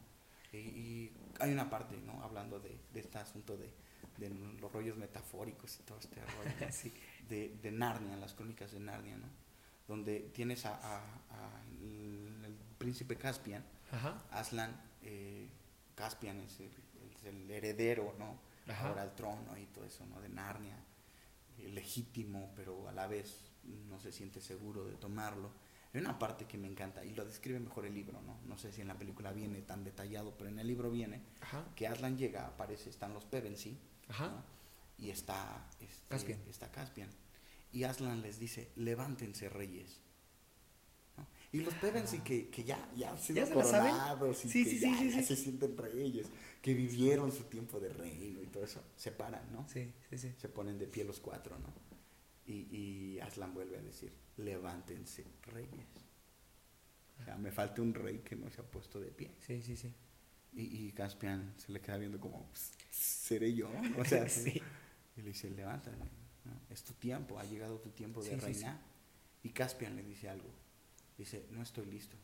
[0.52, 2.22] Y, y hay una parte, ¿no?
[2.22, 3.70] Hablando de, de este asunto de,
[4.18, 4.30] de
[4.61, 6.50] los rollos metafóricos y todo este rollo.
[6.72, 6.92] sí.
[7.28, 9.28] de, de Narnia, las crónicas de Narnia, ¿no?
[9.87, 14.22] Donde tienes a, a- a el, el príncipe Caspian, Ajá.
[14.30, 15.48] Aslan, eh,
[15.94, 16.70] Caspian es el,
[17.16, 18.38] es el heredero, ¿no?
[18.70, 18.88] Ajá.
[18.88, 20.20] Ahora al trono y todo eso, ¿no?
[20.20, 20.76] De Narnia,
[21.58, 23.50] eh, legítimo, pero a la vez
[23.88, 25.50] no se siente seguro de tomarlo.
[25.94, 28.38] Hay una parte que me encanta y lo describe mejor el libro, ¿no?
[28.46, 31.64] No sé si en la película viene tan detallado, pero en el libro viene Ajá.
[31.74, 33.78] que Aslan llega, aparece, están los Pevensey.
[34.20, 34.58] ¿no?
[34.98, 36.40] y está, este, Caspian.
[36.48, 37.08] está Caspian.
[37.72, 40.00] Y Aslan les dice, levántense reyes.
[41.50, 44.70] Y los Pevensey que, que ya, ya han sido ¿Ya se coronados y Sí, que
[44.70, 46.26] sí, ya, sí, ya se sienten reyes,
[46.61, 49.66] que vivieron su tiempo de reino y todo eso, se paran, ¿no?
[49.68, 50.34] Sí, sí, sí.
[50.37, 51.72] Se ponen de pie los cuatro, ¿no?
[52.46, 55.87] Y, y Aslan vuelve a decir, levántense reyes.
[57.20, 59.30] O sea, me falta un rey que no se ha puesto de pie.
[59.46, 59.92] Sí, sí, sí.
[60.54, 63.70] Y, y Caspian se le queda viendo como, "Pues, seré yo.
[63.98, 64.62] O sea, Sí.
[65.16, 66.06] Y le dice, levántate, ¿no?
[66.70, 68.78] es tu tiempo, ha llegado tu tiempo de reinar.
[69.42, 70.48] Y Caspian le dice algo,
[71.18, 72.16] dice, no estoy listo,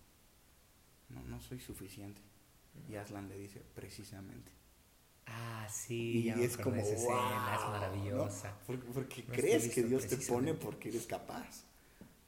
[1.11, 2.21] no, no soy suficiente.
[2.89, 4.51] Y Aslan le dice, precisamente.
[5.27, 6.19] Ah, sí.
[6.19, 7.71] Y ya es como, escena, es "Wow", ¿no?
[7.71, 8.57] maravillosa.
[8.67, 11.65] Porque, porque No estoy crees que Dios te pone porque eres capaz,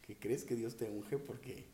[0.03, 1.67] que crees que Dios te unge porque,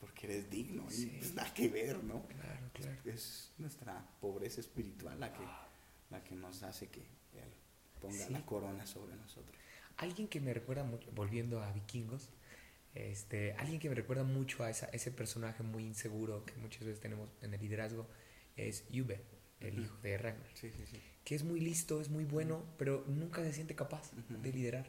[0.00, 0.84] porque eres digno.
[0.90, 2.22] Y pues nada que ver, ¿no?
[2.26, 3.00] Claro, claro.
[3.04, 5.44] Es nuestra pobreza espiritual la que,
[6.10, 7.50] la que nos hace que Él
[8.00, 8.32] ponga Sí.
[8.32, 9.54] la corona sobre nosotros.
[9.96, 12.28] Alguien que me recuerda mucho, volviendo a vikingos,
[12.98, 17.00] este, alguien que me recuerda mucho a esa, ese personaje muy inseguro que muchas veces
[17.00, 18.06] tenemos en el liderazgo
[18.56, 19.20] es Yube,
[19.60, 21.00] el hijo de Ragnar, Sí, sí, sí.
[21.24, 24.86] que es muy listo, es muy bueno, pero nunca se siente capaz de liderar.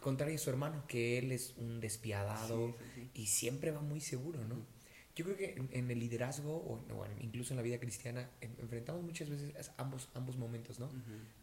[0.00, 2.76] Contrario a su hermano, que él es un despiadado
[3.14, 4.56] y siempre va muy seguro, ¿no?
[5.16, 9.02] Yo creo que en, en el liderazgo, o, incluso en la vida cristiana, en- enfrentamos
[9.02, 10.90] muchas veces es- ambos, ambos momentos, ¿no?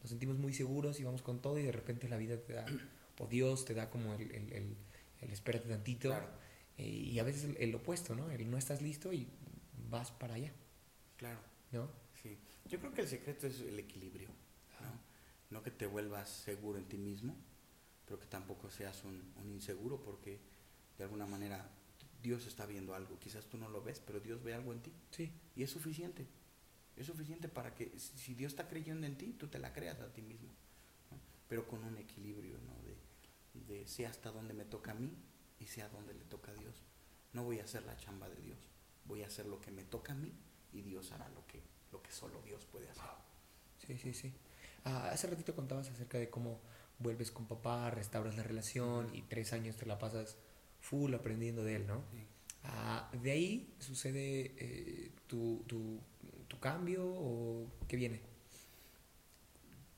[0.01, 2.65] Nos sentimos muy seguros y vamos con todo y de repente la vida te da,
[3.17, 4.75] o Dios te da como el, el, el,
[5.21, 6.09] el espérate tantito.
[6.09, 6.27] Claro.
[6.77, 8.29] eh, y a veces el, el opuesto, ¿no?
[8.31, 9.27] El no estás listo y
[9.89, 10.51] vas para allá,
[11.17, 11.39] Claro,
[11.71, 11.89] ¿no?
[12.21, 12.37] sí.
[12.65, 14.29] Yo creo que el secreto es el equilibrio,
[14.81, 14.99] ¿no?
[15.49, 17.35] No que te vuelvas seguro en ti mismo,
[18.05, 20.39] pero que tampoco seas un, un inseguro porque
[20.97, 21.69] de alguna manera
[22.23, 23.19] Dios está viendo algo.
[23.19, 24.93] Quizás tú no lo ves, pero Dios ve algo en ti.
[25.11, 26.27] Sí, Y es suficiente.
[26.95, 29.99] Es suficiente para que si si Dios está creyendo en ti, tú te la creas
[30.01, 30.49] a ti mismo.
[31.11, 31.17] ¿no?
[31.47, 32.80] Pero con un equilibrio, ¿no?
[33.53, 35.11] De, sé hasta dónde me toca a mí
[35.59, 36.83] y sé a dónde le toca a Dios.
[37.33, 38.57] No voy a hacer la chamba de Dios.
[39.05, 40.33] Voy a hacer lo que me toca a mí
[40.73, 41.61] y Dios hará lo que,
[41.91, 43.03] lo que solo Dios puede hacer.
[43.77, 44.33] sí, sí, sí.
[44.83, 46.59] Ah, hace ratito contabas acerca de cómo
[46.99, 50.37] vuelves con papá, restauras la relación y tres años te la pasas
[50.79, 52.03] full aprendiendo de él, ¿no?
[52.11, 52.25] Sí.
[52.63, 55.99] Ah, ¿De ahí sucede eh, tu, tu,
[56.47, 58.21] tu cambio o qué viene?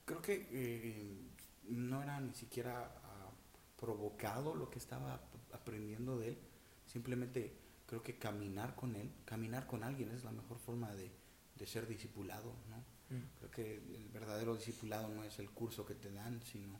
[0.04, 1.16] Creo que eh,
[1.68, 2.94] no era ni siquiera
[3.84, 6.38] provocado lo que estaba ap- aprendiendo de él.
[6.86, 7.52] Simplemente
[7.86, 11.10] creo que caminar con él, caminar con alguien es la mejor forma de,
[11.58, 12.82] de ser discipulado, ¿no?
[13.38, 16.78] Creo que el verdadero discipulado no es el curso que te dan, sino,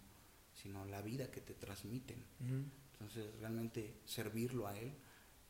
[0.54, 2.24] sino la vida que te transmiten.
[2.92, 4.92] Entonces, realmente servirlo a él,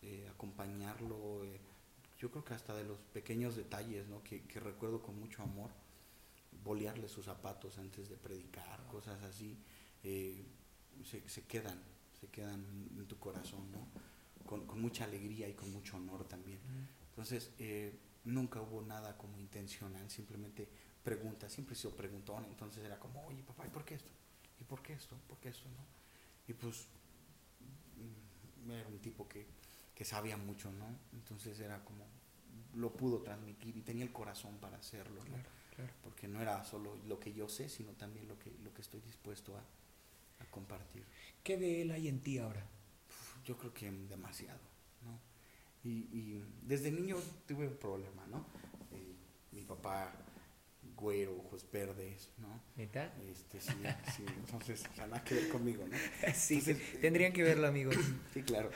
[0.03, 1.61] eh, acompañarlo, eh,
[2.19, 4.23] yo creo que hasta de los pequeños detalles, ¿no?
[4.25, 5.71] Que, que recuerdo con mucho amor.
[6.65, 9.59] bolearle sus zapatos antes de predicar, cosas así,
[10.03, 10.43] eh,
[11.05, 11.83] se, se quedan,
[12.21, 12.65] se quedan
[12.97, 13.89] en tu corazón, ¿no?
[14.47, 16.61] Con, con mucha alegría y con mucho honor también.
[17.11, 20.69] Entonces, eh, nunca hubo nada como intencional, simplemente
[21.03, 24.11] preguntas, siempre he sido preguntón, entonces era como, oye papá, ¿y por qué esto?
[24.61, 25.17] ¿Y por qué esto?
[25.29, 25.69] ¿Por qué esto?
[25.69, 25.85] ¿no?
[26.49, 26.87] Y pues
[28.67, 29.47] mm, era un tipo que,
[29.95, 30.87] que sabía mucho, ¿no?
[31.13, 32.07] Entonces era como,
[32.75, 35.31] lo pudo transmitir y tenía el corazón para hacerlo, ¿no?
[35.31, 35.93] Claro, claro.
[36.03, 39.01] Porque no era solo lo que yo sé, sino también lo que, lo que estoy
[39.01, 39.63] dispuesto a,
[40.41, 41.05] a compartir.
[41.43, 42.65] ¿Qué de él hay en ti ahora?
[43.09, 44.61] Uf, Yo creo que demasiado,
[45.05, 45.21] ¿no?
[45.83, 47.17] Y, y desde niño
[47.47, 48.47] tuve un problema, ¿no?
[48.93, 49.15] Eh,
[49.53, 50.13] mi papá,
[50.97, 52.61] güero, ojos verdes, ¿no?
[52.77, 53.13] ¿Neta?
[53.31, 53.73] Este, sí,
[54.17, 55.97] sí, entonces, nada que ver conmigo, ¿no?
[56.35, 57.97] Sí, Entonces, tendrían que verlo, amigos.
[58.33, 58.71] Sí, claro.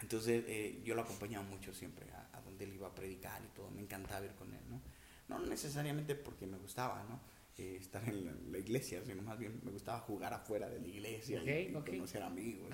[0.00, 3.48] Entonces, eh, yo lo acompañaba mucho siempre a, a donde él iba a predicar y
[3.48, 3.70] todo.
[3.70, 4.80] Me encantaba ir con él, ¿no?
[5.28, 7.20] No necesariamente porque me gustaba, ¿no?
[7.62, 10.86] Eh, estar en la, la iglesia, sino más bien me gustaba jugar afuera de la
[10.88, 12.70] iglesia y- conocer amigos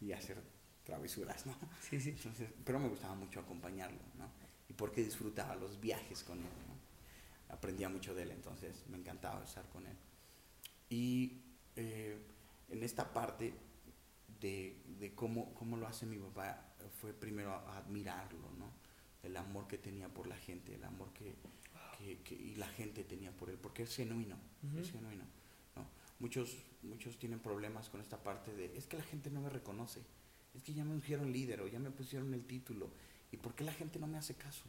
[0.00, 0.38] y, y hacer
[0.82, 1.54] travesuras, ¿no?
[1.82, 2.10] Sí, sí.
[2.10, 4.30] Entonces, pero me gustaba mucho acompañarlo, ¿no?
[4.68, 7.54] Y porque disfrutaba los viajes con él, ¿no?
[7.54, 9.96] Aprendía mucho de él, entonces me encantaba estar con él.
[10.88, 11.42] Y
[11.76, 12.16] eh,
[12.70, 13.52] en esta parte
[14.40, 18.72] de, de cómo, cómo lo hace mi papá, fue primero a- a admirarlo, ¿no?
[19.22, 21.34] El amor que tenía por la gente, el amor que,
[22.04, 24.36] que, que- y la gente tenía por él, porque es genuino,
[24.78, 25.24] es genuino,
[25.76, 25.86] ¿no?
[26.20, 30.00] Muchos, muchos tienen problemas con esta parte de, es que la gente no me reconoce,
[30.54, 32.90] es que ya me ungieron líder o ya me pusieron el título,
[33.32, 34.64] ¿y por qué la gente no me hace caso?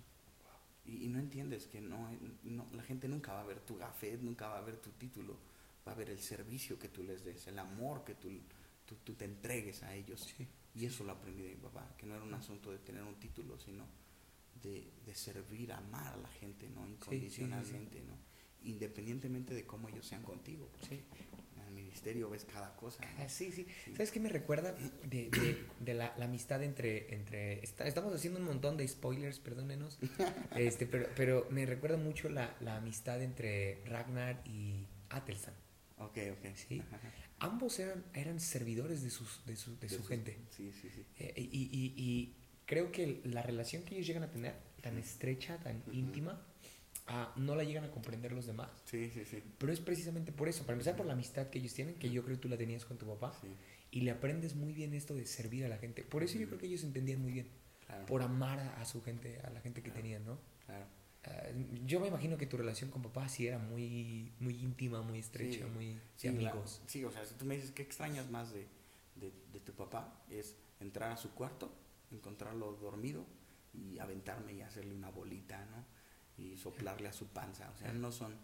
[0.85, 2.09] Y, y no entiendes que no,
[2.43, 5.37] no- la gente nunca va a ver tu gafet, nunca va a ver tu título,
[5.87, 8.29] va a ver el servicio que tú les des, el amor que tú,
[8.85, 10.21] tú, tú te entregues a ellos.
[10.37, 10.47] Sí.
[10.75, 13.15] Y eso lo aprendí de mi papá, que no era un asunto de tener un
[13.15, 13.85] título, sino
[14.61, 16.81] de, de servir, amar a la gente, ¿no?
[16.81, 16.93] sí, sí.
[16.93, 18.17] Incondicionalmente, ¿no?
[18.63, 20.69] Independientemente de cómo ellos sean contigo.
[20.87, 21.01] Sí.
[21.55, 23.03] En el ministerio ves cada cosa.
[23.03, 23.23] ¿no?
[23.23, 23.65] Ah, sí, sí.
[23.93, 27.13] ¿Sabes qué me recuerda de, de- de la, la amistad entre...
[27.13, 29.99] entre está- estamos haciendo un montón de spoilers, perdónenos.
[30.55, 35.53] este, pero, pero me recuerda mucho la, la amistad entre Ragnar y Atelstan.
[35.97, 36.55] Ok, ok.
[36.55, 36.79] Sí.
[36.87, 37.11] Ajá, ajá.
[37.39, 40.39] Ambos eran, eran servidores de, sus, de, su, de su gente.
[40.51, 41.05] Sí, sí, sí.
[41.19, 45.57] Eh, y, y- y creo que la relación que ellos llegan a tener, tan estrecha,
[45.59, 45.91] tan Ujú.
[45.93, 46.41] íntima,
[47.07, 48.69] ah, no la llegan a comprender los demás.
[48.85, 49.41] Sí, sí, sí.
[49.57, 52.23] Pero es precisamente por eso, para empezar por la amistad que ellos tienen, que yo
[52.23, 53.47] creo que tú la tenías con tu papá, sí,
[53.91, 56.03] y le aprendes muy bien esto de servir a la gente.
[56.03, 57.47] Por eso yo creo que ellos entendían muy bien,
[57.87, 58.05] claro.
[58.05, 60.01] por amar a, a su gente, a la gente que Claro.
[60.01, 60.37] tenían, ¿no?
[60.65, 60.85] claro.
[61.27, 61.41] Ah,
[61.87, 65.65] yo me imagino que tu relación con papá sí era muy, muy íntima, muy estrecha,
[65.65, 66.81] Sí, muy Sí, de la- amigos.
[66.85, 68.67] sí, o sea, si tú me dices qué extrañas más de,
[69.15, 71.73] de, de tu papá, es entrar a su cuarto,
[72.15, 73.25] encontrarlo dormido
[73.73, 75.85] y aventarme y hacerle una bolita, ¿no?
[76.37, 77.69] Y soplarle a su panza.
[77.71, 78.35] O sea, no son,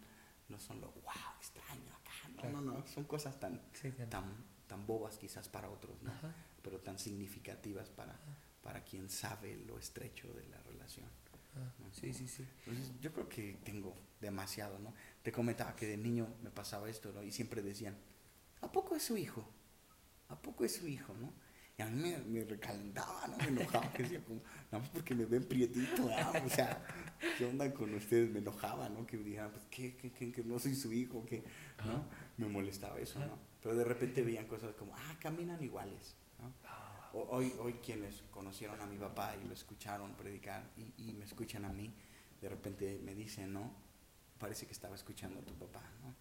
[0.48, 2.12] no son lo, wow, extraño acá.
[2.30, 2.60] No, Claro.
[2.60, 2.86] no, no.
[2.86, 6.10] Son cosas tan, Sí, tan- tan, tan bobas quizás para otros, ¿no?
[6.10, 6.34] Ajá.
[6.62, 8.18] Pero tan significativas para,
[8.62, 11.06] para quien sabe lo estrecho de la relación.
[11.54, 12.46] Ah, sí, sí, sí.
[12.66, 14.94] Entonces, yo creo que tengo demasiado, ¿no?
[15.22, 17.22] Te comentaba que de niño me pasaba esto, ¿no?
[17.22, 17.94] Y siempre decían,
[18.62, 19.46] ¿a poco es su hijo?
[20.30, 21.30] ¿A poco es su hijo, no?
[21.82, 23.36] Y a mí me, me recalentaba, ¿no?
[23.38, 24.40] Me enojaba, que decía, como,
[24.70, 26.32] nada más porque me ven prietito, ¿ah?
[26.44, 26.84] O sea,
[27.38, 28.30] ¿qué onda con ustedes?
[28.30, 29.06] Me enojaba, ¿no?
[29.06, 31.24] Que me dijeran, pues, ¿qué, qué, qué, que no soy su hijo?
[31.26, 31.42] ¿Qué?
[31.84, 32.04] ¿No?
[32.36, 33.18] Me molestaba eso.
[33.20, 33.38] ¿no?
[33.62, 36.52] Pero de repente veían cosas como, ah, caminan iguales, ¿no?
[37.18, 41.24] O- Hoy, hoy quienes conocieron a mi papá y lo escucharon predicar y, y me
[41.24, 41.92] escuchan a mí,
[42.40, 43.72] de repente me dicen, ¿no?
[44.38, 46.14] Parece que estaba escuchando a tu papá, ¿no?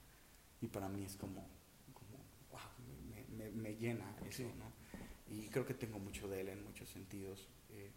[0.61, 1.47] Y para mí es como,
[1.93, 2.17] como
[2.51, 2.61] wow,
[3.09, 4.43] me, me- me llena eso.
[4.59, 4.80] ¿no?
[5.31, 7.91] Y creo que tengo mucho de él en muchos sentidos, eh,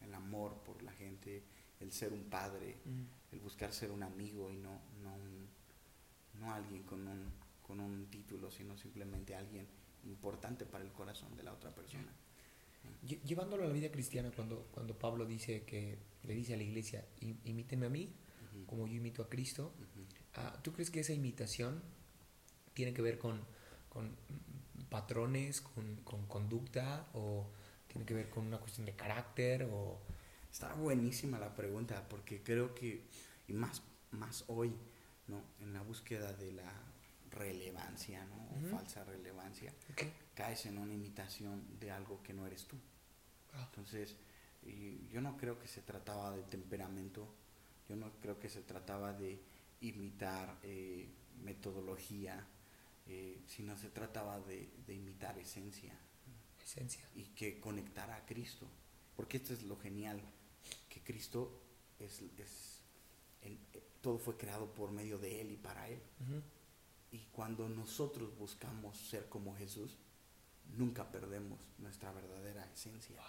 [0.00, 1.42] el, el amor por la gente,
[1.80, 3.02] el ser un padre, Mm.
[3.32, 5.48] el buscar ser un amigo y no, no, un-
[6.40, 7.30] no alguien con un,
[7.62, 9.66] con un título, sino simplemente alguien
[10.04, 12.12] importante para el corazón de la otra persona.
[13.06, 16.62] Lle- Llevándolo a la vida cristiana, cuando, cuando Pablo dice que le dice a la
[16.62, 18.10] iglesia, "Im- imítenme a mí,
[18.52, 20.04] Ujú, como yo imito a Cristo, ujú.
[20.34, 21.82] ah, ¿tú crees que esa imitación
[22.74, 23.40] tiene que ver con,
[23.88, 24.16] con
[24.90, 27.46] patrones, con, con conducta, o
[27.88, 29.98] tiene que ver con una cuestión de carácter, o
[30.50, 33.06] Está buenísima la pregunta porque creo que,
[33.46, 34.74] y más, más hoy,
[35.28, 35.42] ¿no?
[35.60, 36.72] En la búsqueda de la
[37.30, 38.68] relevancia, ¿no?
[38.68, 39.72] Falsa relevancia,
[40.34, 42.76] caes en una imitación de algo que no eres tú.
[43.54, 44.16] Ah, Entonces,
[44.64, 47.32] y yo no creo que se trataba de temperamento,
[47.88, 49.40] yo no creo que se trataba de
[49.80, 51.08] imitar eh,
[51.44, 52.44] metodología,
[53.12, 55.92] eh, sino se trataba de, de imitar esencia
[56.64, 57.08] esencia.
[57.16, 58.66] y que conectara a Cristo.
[59.16, 60.20] Porque esto es lo genial,
[60.88, 61.60] que Cristo
[61.98, 62.80] es, es,
[63.42, 63.58] eh,
[64.00, 66.00] todo fue creado por medio de Él y para Él.
[67.10, 69.96] Y cuando nosotros buscamos ser como Jesús,
[70.76, 73.20] nunca perdemos nuestra verdadera esencia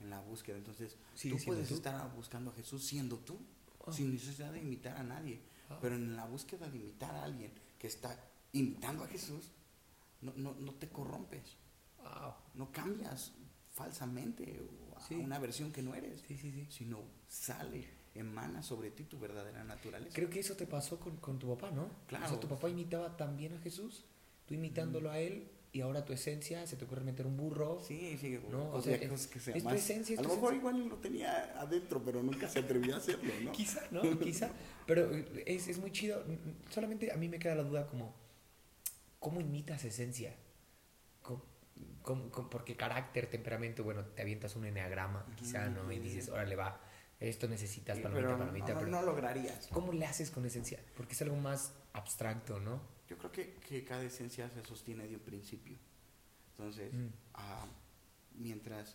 [0.00, 0.56] en la búsqueda.
[0.58, 1.74] Entonces, Sigue tú puedes tú.
[1.76, 3.38] estar buscando a Jesús siendo tú,
[3.86, 3.94] Wow.
[3.94, 5.40] sin necesidad de imitar a nadie.
[5.68, 5.78] Wow.
[5.80, 8.18] Pero en la búsqueda de imitar a alguien que está
[8.54, 9.52] imitando a Jesús,
[10.22, 11.56] no, no, no te corrompes,
[11.98, 12.32] Wow.
[12.54, 13.32] no cambias
[13.72, 14.60] falsamente
[14.92, 15.14] o a Sí.
[15.16, 20.14] una versión que no eres, Sí, sí, sino sale, emana sobre ti tu verdadera naturaleza.
[20.14, 21.88] Creo que eso te pasó con, con tu papá, ¿no?
[22.06, 22.24] Claro.
[22.26, 24.04] O sea, tu papá imitaba también a Jesús,
[24.46, 27.80] tú imitándolo a él, y ahora tu esencia, se te ocurre meter un burro.
[27.84, 30.28] Sí, sí, No, o sea, cosas que sea es tu más- esencia, es A tu
[30.28, 33.50] lo mejor igual lo tenía adentro, pero nunca se atrevió a hacerlo, ¿no?
[33.52, 34.02] Quizá, ¿no?
[34.20, 34.52] Quizá.
[34.86, 36.22] Pero eh, es, es muy chido.
[36.70, 38.14] Solamente a mí me queda la duda como,
[39.24, 40.36] ¿cómo imitas esencia?
[41.22, 41.42] ¿Cómo-
[42.02, 45.90] cómo- cómo- porque carácter, temperamento, bueno, te avientas un enneagrama, quizá, ¿no?
[45.90, 46.78] Y dices, órale, va,
[47.18, 49.68] esto necesitas palomita, pero palomita, no, pero no lograrías.
[49.68, 50.78] ¿cómo le haces con esencia?
[50.94, 52.82] Porque es algo más abstracto, ¿no?
[53.08, 55.78] Yo creo que, que cada esencia se sostiene de un principio.
[56.50, 57.06] Entonces, Mm.
[57.34, 57.66] ah,
[58.34, 58.94] mientras,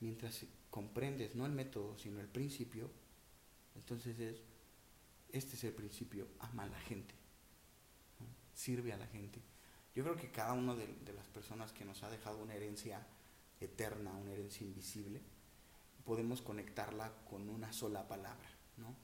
[0.00, 2.90] mientras comprendes no el método, sino el principio,
[3.76, 4.42] entonces es,
[5.30, 7.14] este es el principio, ama a la gente,
[8.18, 8.26] ¿no?
[8.54, 9.40] sirve a la gente.
[9.94, 13.06] Yo creo que cada una de, de las personas que nos ha dejado una herencia
[13.60, 15.20] eterna, una herencia invisible,
[16.04, 18.94] podemos conectarla con una sola palabra, ¿no?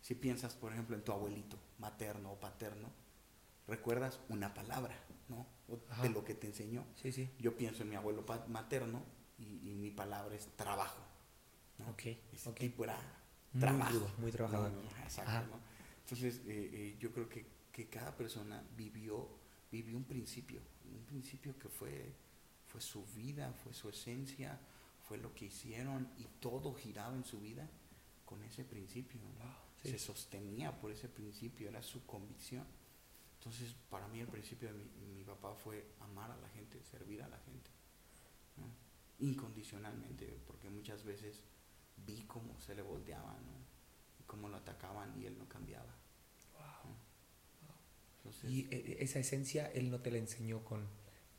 [0.00, 2.90] Si piensas, por ejemplo, en tu abuelito materno o paterno,
[3.66, 4.96] recuerdas una palabra,
[5.28, 5.46] ¿no?
[5.90, 6.02] Ajá.
[6.04, 6.86] de lo que te enseñó.
[6.94, 7.28] Sí, sí.
[7.40, 9.02] Yo pienso en mi abuelo materno
[9.36, 11.02] y, y mi palabra es trabajo.
[11.78, 11.90] ¿no?
[11.90, 12.96] Ok, Ese tipo era
[13.52, 13.92] Muy trabajo.
[13.94, 14.70] duro, muy trabajador.
[14.70, 15.42] No, no, exacto, Ajá.
[15.42, 15.58] ¿no?
[16.04, 19.28] Entonces, eh, eh, yo creo que, que cada persona vivió,
[19.70, 22.14] vivió un principio, un principio que fue,
[22.66, 24.58] fue su vida, fue su esencia,
[25.02, 27.68] fue lo que hicieron y todo giraba en su vida
[28.24, 29.20] con ese principio.
[29.20, 29.44] ¿no?
[29.44, 29.90] Wow, sí.
[29.90, 32.66] Se sostenía por ese principio, era su convicción.
[33.38, 37.22] Entonces, para mí el principio de mi, mi papá fue amar a la gente, servir
[37.22, 37.70] a la gente,
[38.56, 38.86] ¿no?
[39.24, 41.42] incondicionalmente, porque muchas veces
[42.04, 43.56] vi cómo se le volteaban, ¿no?
[44.18, 45.94] y cómo lo atacaban y él no cambiaba.
[48.44, 50.86] Y eh, esa esencia él no te la enseñó con,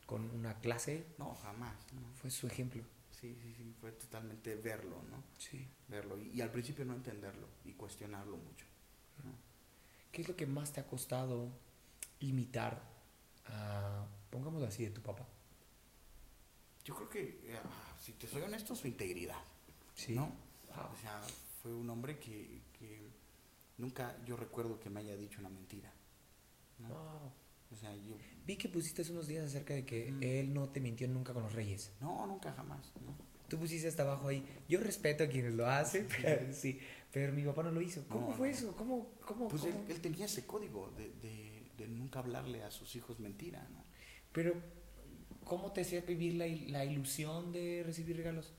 [0.06, 1.76] con una clase, no, jamás.
[1.93, 2.02] ¿no?
[2.15, 2.84] fue su ejemplo.
[3.12, 5.23] Sí, sí, sí, fue totalmente verlo, ¿no?
[5.39, 5.67] Sí.
[5.88, 8.65] Verlo y, y al principio no entenderlo y cuestionarlo mucho.
[9.23, 9.32] ¿no?
[10.12, 11.50] ¿Qué es lo que más te ha costado
[12.19, 12.82] imitar
[13.47, 15.28] a, pongámoslo así, de tu papá?
[16.86, 17.60] Yo creo que, eh,
[18.00, 19.41] si te soy honesto, su integridad.
[19.95, 20.13] Sí.
[20.13, 20.28] ¿no?
[20.76, 20.86] Wow.
[20.93, 21.21] O sea,
[21.62, 23.02] fue un hombre que, que
[23.78, 25.91] nunca yo recuerdo que me haya dicho una mentira.
[26.80, 26.90] ¿No?
[26.90, 27.32] Wow.
[27.72, 30.80] O sea, yo, Vi que pusiste hace unos días acerca de que él no te
[30.80, 31.92] mintió nunca con los reyes.
[32.00, 32.94] no, nunca jamás.
[33.06, 33.16] ¿no?
[33.48, 34.44] Tú pusiste hasta abajo ahí.
[34.68, 36.80] Yo respeto a quienes lo hacen, pero, sí,
[37.12, 38.06] pero mi papá no lo hizo.
[38.10, 38.54] ¿Cómo No, fue no.
[38.54, 38.76] eso?
[38.76, 39.12] ¿Cómo?
[39.26, 39.86] cómo, Pues él, cómo?
[39.88, 43.86] él tenía ese código de, de, de nunca hablarle a sus hijos mentira, ¿no?
[44.34, 44.54] Pero,
[45.46, 48.54] ¿cómo te hacía vivir la, la ilusión de recibir regalos?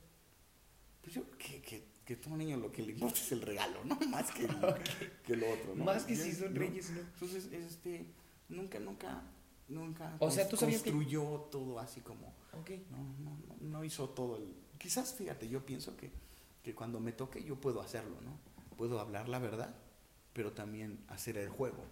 [1.02, 3.84] Pues yo creo que, que, que todo niño lo que le importa es el regalo,
[3.84, 3.96] ¿no?
[4.08, 5.84] Más que, el- que lo otro, ¿no?
[5.84, 6.60] Más que si son ¿no?
[6.60, 7.00] reyes, ¿no?
[7.00, 8.06] Entonces, este,
[8.48, 9.22] nunca, nunca,
[9.68, 12.70] nunca O sea, tú sabías que- construyó todo así como, Ok.
[12.90, 14.54] no, no, no, no hizo todo el...
[14.78, 16.10] Quizás, fíjate, yo pienso que,
[16.62, 18.38] que cuando me toque yo puedo hacerlo, ¿no?
[18.76, 19.74] Puedo hablar la verdad,
[20.32, 21.84] pero también hacer el juego,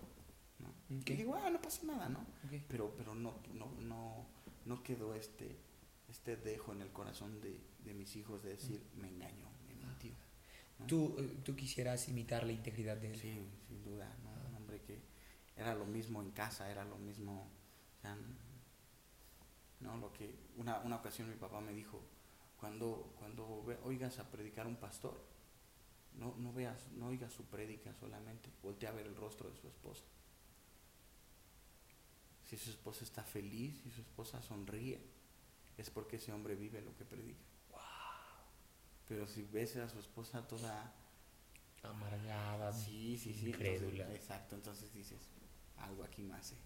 [0.60, 0.72] ¿no?
[0.88, 2.24] Y digo, ah, no pasa nada, ¿no?
[2.68, 4.26] Pero, pero no, no, no,
[4.64, 5.56] no quedó este,
[6.08, 9.46] este dejo en el corazón de, de mis hijos de decir, me engañó.
[10.78, 10.86] ¿No?
[10.86, 13.18] ¿Tú, eh, tú quisieras imitar la integridad de él.
[13.18, 14.48] Sí, sin duda, ¿no?
[14.48, 15.00] Un hombre que
[15.56, 17.50] era lo mismo en casa, era lo mismo,
[17.98, 18.16] o sea,
[19.80, 22.02] no, lo que, una, una ocasión mi papá me dijo,
[22.58, 25.22] cuando, cuando oigas a predicar un pastor,
[26.18, 29.68] no, no veas, no oigas su prédica solamente, voltea a ver el rostro de su
[29.68, 30.04] esposa.
[32.44, 35.00] Si su esposa está feliz, si su esposa sonríe,
[35.76, 37.44] es porque ese hombre vive lo que predica.
[39.08, 40.92] Pero si ves a su esposa toda
[41.82, 42.72] Amargada.
[42.72, 43.48] Sí, sí, sí.
[43.48, 44.04] Incrédula.
[44.04, 45.20] entonces- exacto, entonces dices,
[45.76, 46.56] algo aquí más hace.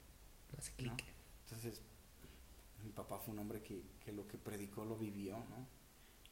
[0.53, 0.96] No hace ¿no?
[0.96, 1.05] clic.
[1.44, 1.83] Entonces,
[2.83, 5.66] mi papá fue un hombre que, que lo que predicó lo vivió, ¿no?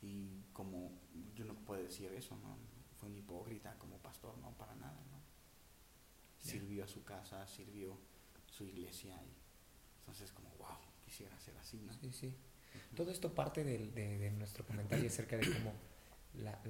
[0.00, 0.90] Y como
[1.34, 2.56] yo no puedo decir eso, ¿no?
[2.98, 5.18] Fue un hipócrita como pastor, no, para nada, ¿no?
[6.38, 7.98] Sirvió a su casa, sirvió
[8.46, 9.34] su iglesia y
[10.00, 11.92] entonces como, wow, quisiera ser así, ¿no?
[11.92, 12.34] Sí, sí.
[12.96, 15.74] Todo esto parte del- de, de nuestro comentario acerca de cómo
[16.34, 16.60] la-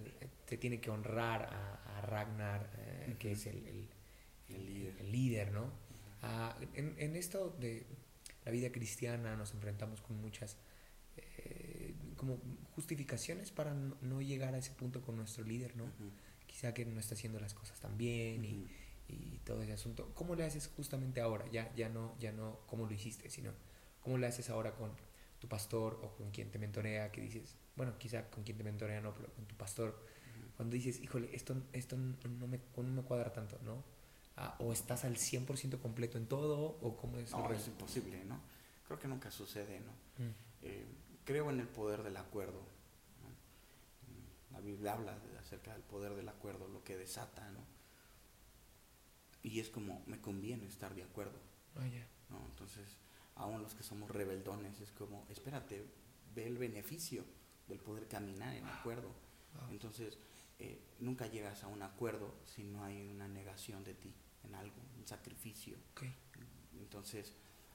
[0.46, 3.88] te tiene que honrar a, a Ragnar, eh, que es el, el-
[4.48, 4.96] El líder.
[5.00, 5.70] el líder, ¿no?
[6.22, 7.86] Ah, en, en esto de
[8.44, 10.56] la vida cristiana nos enfrentamos con muchas
[11.16, 12.38] eh, como
[12.74, 15.84] justificaciones para no, no llegar a ese punto con nuestro líder, ¿no?
[15.84, 16.10] Ujú.
[16.46, 18.66] quizá que no está haciendo las cosas tan bien y,
[19.08, 20.12] y todo ese asunto.
[20.14, 21.46] ¿Cómo le haces justamente ahora?
[21.52, 23.52] Ya, ya no, ya no cómo lo hiciste, sino
[24.00, 24.90] cómo le haces ahora con
[25.38, 29.00] tu pastor o con quien te mentorea, que dices, bueno, quizá con quien te mentorea
[29.00, 30.04] no, pero con tu pastor,
[30.56, 33.84] cuando dices, híjole, esto, esto no, me, no me cuadra tanto, ¿no?
[34.36, 38.40] Ah, o estás al 100% completo en todo, o cómo es No, es imposible, ¿no?
[38.86, 39.92] Creo que nunca sucede, ¿no?
[40.24, 40.32] Mm,
[40.62, 40.86] Eh,
[41.24, 42.60] creo en el poder del acuerdo.
[43.22, 43.28] ¿no?
[43.30, 47.60] Mm, La Biblia habla de- acerca del poder del acuerdo, lo que desata, ¿no?
[49.42, 51.38] Y es como, me conviene estar de acuerdo,
[51.76, 52.06] ah, ya.
[52.30, 52.44] ¿no?
[52.46, 52.96] Entonces,
[53.38, 55.84] aún los que somos rebeldones, es como, espérate,
[56.34, 57.24] ve el beneficio
[57.66, 59.08] del poder caminar en acuerdo.
[59.54, 59.70] Wow.
[59.70, 60.18] Entonces,
[60.58, 64.12] eh, nunca llegas a un acuerdo si no hay una negación de ti
[64.44, 65.76] en algo, un sacrificio.
[66.78, 67.32] Entonces,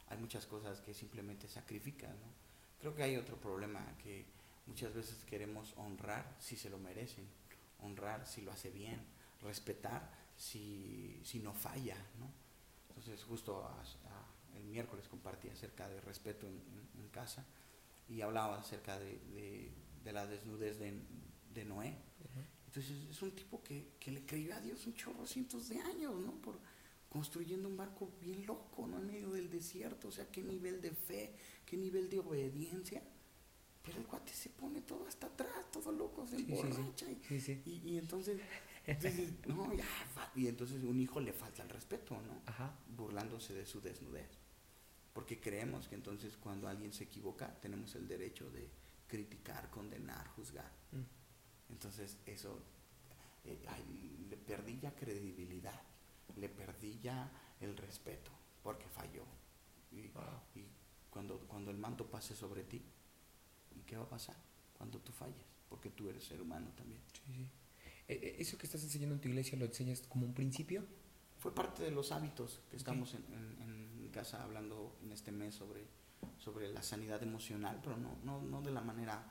[0.07, 2.27] hay muchas cosas que simplemente sacrifican, ¿no?
[2.79, 4.25] Creo que hay otro problema que
[4.65, 7.25] muchas veces queremos honrar si se lo merecen,
[7.79, 9.01] honrar si lo hace bien,
[9.41, 12.29] respetar si, si no falla, ¿no?
[12.89, 14.22] Entonces, justo a- a-
[14.57, 17.45] el miércoles compartí acerca de respeto en, en- en casa
[18.09, 19.71] y hablaba acerca de, de-
[20.03, 20.93] de la desnudez de,
[21.53, 21.95] de Noé.
[22.67, 26.15] Entonces es un tipo que, que le creyó a Dios un chorro cientos de años,
[26.19, 26.31] ¿no?
[26.41, 26.57] Por
[27.07, 28.97] construyendo un barco bien loco, ¿no?
[28.97, 31.35] En medio del desierto, o sea, qué nivel de fe,
[31.65, 33.03] qué nivel de obediencia.
[33.83, 37.05] Pero el cuate se pone todo hasta atrás, todo loco, se Sí, emborracha.
[37.11, 37.61] y- Sí, sí.
[37.65, 38.39] Y, y entonces,
[38.87, 39.85] entonces, no, ya,
[40.35, 42.41] y entonces un hijo le falta el respeto, ¿no?
[42.47, 42.73] Ajá.
[42.97, 44.29] Burlándose de su desnudez.
[45.13, 48.69] Porque creemos que entonces cuando alguien se equivoca, tenemos el derecho de
[49.07, 50.71] criticar, condenar, juzgar.
[50.91, 52.61] Mm, Entonces eso,
[53.45, 55.79] eh, ay, le perdí ya credibilidad,
[56.35, 57.29] le perdí ya
[57.61, 58.31] el respeto,
[58.63, 59.23] porque falló.
[59.91, 60.23] Y, Wow.
[60.55, 60.65] y
[61.11, 62.81] cuando, cuando el manto pase sobre ti,
[63.75, 64.35] ¿y qué va a pasar?
[64.75, 67.01] Cuando tú falles, porque tú eres ser humano también.
[67.13, 67.49] Sí, sí.
[68.07, 70.83] Eh, eh, ¿Eso que estás enseñando en tu iglesia lo enseñas como un principio?
[71.39, 75.55] Fue parte de los hábitos que estamos en, en- en casa hablando en este mes
[75.55, 75.85] sobre,
[76.37, 79.23] sobre la sanidad emocional, pero no, no, no de la manera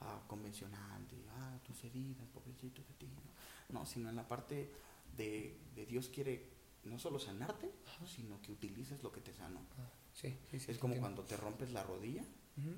[0.00, 4.72] ah, convencional, de, ah, tus heridas, pobrecito de ti, no, No, sino en la parte
[5.16, 6.48] de, de Dios quiere
[6.84, 8.06] no solo sanarte, Ajá.
[8.06, 9.60] sino que utilices lo que te sanó.
[9.78, 10.70] Ah, sí, sí, sí.
[10.72, 12.24] es como cuando te rompes la rodilla,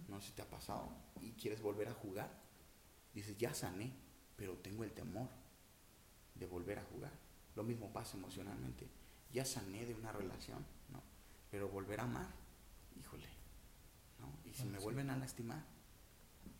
[0.09, 2.31] no sé si te ha pasado, y quieres volver a jugar,
[3.15, 3.93] dices, ya sané,
[4.37, 5.29] pero tengo el temor
[6.35, 7.13] de volver a jugar.
[7.55, 8.89] Lo mismo pasa emocionalmente.
[9.33, 11.03] Ya sané de una relación, ¿no?
[11.51, 12.29] Pero volver a amar,
[12.99, 13.29] híjole,
[14.19, 14.33] ¿no?
[14.49, 14.85] Y si Ah, me sí.
[14.85, 15.65] vuelven a lastimar,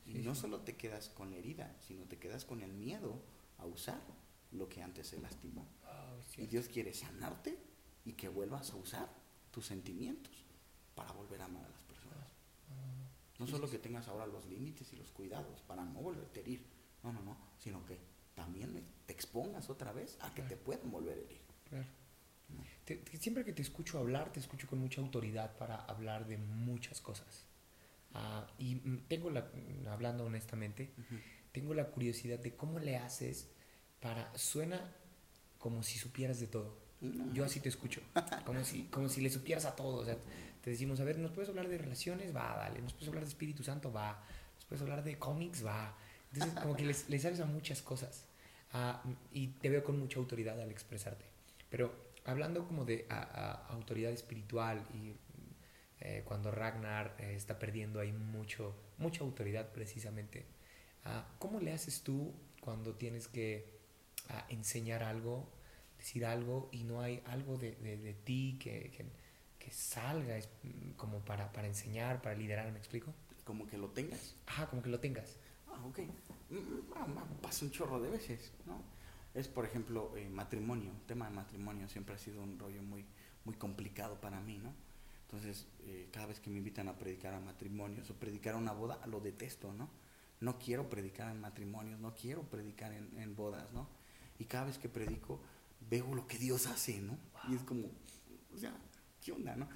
[0.07, 3.23] y no solo te quedas con la herida, sino te quedas con el miedo
[3.59, 4.01] a usar
[4.51, 5.67] lo que antes se lastimó.
[6.21, 6.47] Es Y.
[6.47, 7.59] Dios quiere sanarte
[8.05, 9.09] y que vuelvas a usar
[9.51, 10.45] tus sentimientos
[10.95, 12.29] para volver a amar a las personas.
[12.71, 13.09] Ah,
[13.39, 16.67] No solo que tengas ahora los límites y los cuidados para no volverte a herir,
[17.03, 17.99] no, no, no, sino que
[18.35, 20.49] también te expongas otra vez a que Claro.
[20.49, 21.41] te puedan volver a herir.
[21.69, 21.87] Claro.
[22.85, 26.37] Te- te- siempre que te escucho hablar, te escucho con mucha autoridad para hablar de
[26.39, 27.45] muchas cosas.
[28.15, 30.91] Ah, y mm, tengo la, mm, hablando honestamente,
[31.53, 33.49] tengo la curiosidad de cómo le haces
[34.01, 34.93] para, suena
[35.59, 36.77] como si supieras de todo.
[37.01, 37.33] No.
[37.33, 38.01] Yo así te escucho,
[38.45, 39.97] como si, como si le supieras a todo.
[39.97, 40.17] O sea,
[40.63, 42.35] te decimos, a ver, ¿nos puedes hablar de relaciones?
[42.35, 42.81] Va, dale.
[42.81, 43.93] ¿Nos puedes hablar de Espíritu Santo?
[43.93, 44.23] Va.
[44.57, 45.65] ¿Nos puedes hablar de cómics?
[45.65, 45.97] Va.
[46.33, 48.27] Entonces, como que le sabes a muchas cosas.
[48.73, 51.25] Ah, y te veo con mucha autoridad al expresarte.
[51.71, 51.93] Pero
[52.25, 55.15] hablando como de a- a- autoridad espiritual y
[56.01, 60.47] eh, cuando Ragnar eh, está perdiendo ahí mucho, mucha autoridad precisamente,
[61.05, 63.67] ah, ¿cómo le haces tú cuando tienes que
[64.31, 65.49] ah, enseñar algo,
[65.99, 69.07] decir algo y no hay algo de, de- de ti que, que,
[69.59, 73.15] que salga mm, como para, para enseñar, para liderar, ¿me explico?
[73.45, 74.35] Como que lo tengas.
[74.47, 75.37] Ajá, como que lo tengas.
[75.69, 75.99] Ah, ok.
[76.51, 76.57] Mm,
[76.97, 78.83] ah, ah, Pasa un chorro de veces, ¿no?
[79.35, 80.91] Es, por ejemplo, eh, matrimonio.
[80.91, 83.05] El tema de matrimonio siempre ha sido un rollo muy,
[83.45, 84.73] muy complicado para mí, ¿no?
[85.23, 88.73] Entonces, eh, cada vez que me invitan a predicar a matrimonios o predicar a una
[88.73, 89.89] boda, lo detesto, ¿no?
[90.41, 93.89] No quiero predicar en matrimonios, no quiero predicar en, en bodas, ¿no?
[94.39, 95.41] Y cada vez que predico,
[95.89, 97.17] veo lo que Dios hace, ¿no?
[97.49, 97.87] Y es como,
[98.55, 98.75] o sea,
[99.25, 99.67] ¿qué onda, no?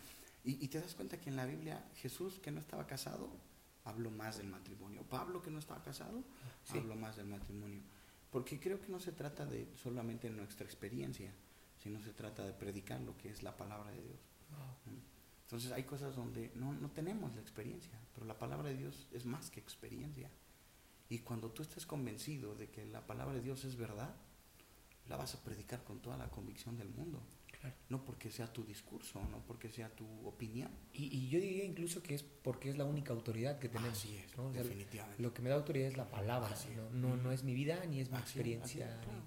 [0.44, 3.30] Y, y te das cuenta que en la Biblia Jesús, que no estaba casado,
[3.84, 5.02] habló más del matrimonio.
[5.08, 6.22] Pablo, que no estaba casado,
[6.64, 6.78] Sí.
[6.78, 7.80] habló más del matrimonio.
[8.30, 11.32] Porque creo que no se trata de solamente nuestra experiencia,
[11.78, 14.20] sino se trata de predicar lo que es la palabra de Dios.
[15.42, 19.24] Entonces hay cosas donde no, no tenemos la experiencia, pero la palabra de Dios es
[19.24, 20.30] más que experiencia.
[21.08, 24.14] Y cuando tú estés convencido de que la palabra de Dios es verdad,
[25.08, 27.22] la vas a predicar con toda la convicción del mundo.
[27.60, 27.74] Claro.
[27.88, 30.70] No porque sea tu discurso, no porque sea tu opinión.
[30.92, 33.92] Y, y yo diría incluso que es porque es la única autoridad que tenemos.
[33.98, 34.46] Así es, ¿no?
[34.48, 35.22] O sea, definitivamente.
[35.22, 36.76] lo que me da autoridad es la palabra, Así es.
[36.76, 36.90] ¿no?
[36.90, 38.86] No, no es mi vida ni es mi Así experiencia.
[38.86, 39.18] así es, claro.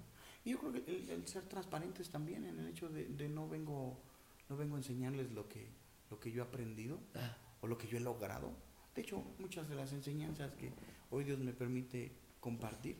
[0.44, 3.28] ni- Y yo creo que el, el ser transparentes también en el hecho de, de
[3.28, 4.00] no vengo
[4.48, 5.68] no vengo a enseñarles lo que
[6.10, 8.52] lo que yo he aprendido Ah, o lo que yo he logrado.
[8.94, 10.72] De hecho, muchas de las enseñanzas que
[11.10, 12.96] hoy Dios me permite compartir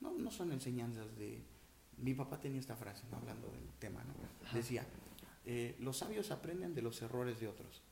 [0.00, 1.42] no, no son enseñanzas de...
[2.02, 3.18] Mi papá tenía esta frase, ¿no?
[3.18, 4.02] hablando del tema,
[4.52, 4.86] decía,
[5.44, 7.82] eh, los sabios aprenden de los errores de otros.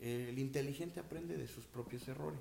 [0.00, 2.40] Eh, el inteligente aprende de sus propios errores.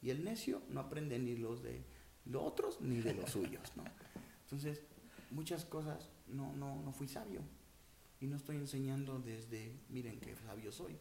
[0.00, 1.82] Y el necio no aprende ni los de
[2.26, 3.84] los otros ni de los suyos, ¿no?
[4.42, 4.82] Entonces,
[5.30, 7.40] muchas cosas no, no, no fui sabio.
[8.20, 10.96] Y no estoy enseñando desde, miren qué sabio soy,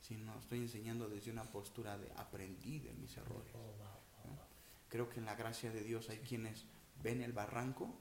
[0.00, 3.52] sino estoy enseñando desde una postura de aprendí de mis errores.
[3.54, 3.74] oh.
[4.88, 6.66] Creo que en la gracia de Dios hay quienes
[7.02, 7.98] ven el barranco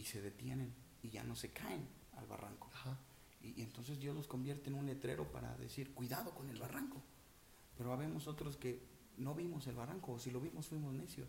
[0.00, 0.72] y se detienen
[1.02, 1.86] y ya no se caen
[2.16, 2.68] al barranco.
[2.72, 2.98] Ajá.
[3.42, 7.00] Y, y entonces Dios los convierte en un letrero para decir, cuidado con el barranco.
[7.76, 8.82] Pero habemos otros que
[9.18, 11.28] no vimos el barranco, o si lo vimos fuimos necios.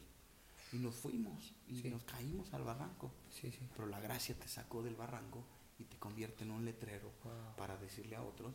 [0.73, 1.89] Y nos fuimos y Sí.
[1.89, 3.11] nos caímos al barranco.
[3.29, 3.67] Sí, sí.
[3.75, 5.43] Pero la gracia te sacó del barranco
[5.77, 7.55] y te convierte en un letrero Wow.
[7.57, 8.53] para decirle a otros,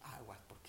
[0.00, 0.65] aguas, ¿por qué?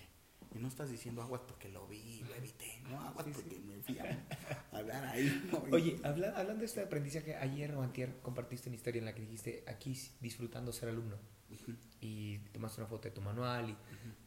[0.58, 3.42] Y no estás diciendo aguas porque lo vi, lo evité, no aguas Sí, sí.
[3.42, 4.26] porque me fui a
[4.72, 5.50] a hablar ahí.
[5.52, 5.68] ¿no?
[5.68, 9.14] Y- Oye, habla- hablando de este aprendizaje, ayer o antier compartiste una historia en la
[9.16, 11.18] que dijiste aquí disfrutando ser alumno
[12.02, 13.76] y tomaste una foto de tu manual y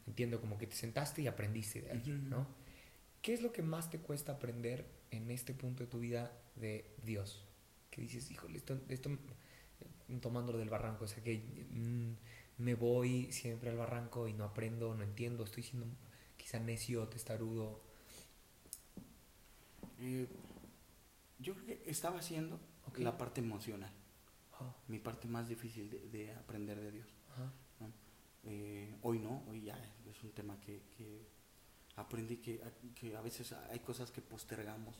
[0.08, 2.10] entiendo como que te sentaste y aprendiste de Ujú.
[2.28, 2.46] ¿no?
[3.22, 6.94] ¿Qué es lo que más te cuesta aprender en este punto de tu vida de
[7.04, 7.44] Dios?
[7.90, 12.12] Que dices, híjole, esto, esto mm, tomándolo del barranco, o sea que mm,
[12.62, 15.86] me voy siempre al barranco y no aprendo, no entiendo, estoy siendo
[16.40, 17.80] quizá necio, testarudo.
[19.98, 20.26] Eh,
[21.38, 22.58] yo creo que estaba haciendo
[22.96, 23.92] la parte emocional,
[24.52, 27.08] Ah, mi parte más difícil de, de aprender de Dios.
[28.44, 29.76] Eh, hoy no, hoy ya
[30.10, 31.26] es un tema que, que
[31.96, 34.96] aprendí que, a- que a veces hay cosas que postergamos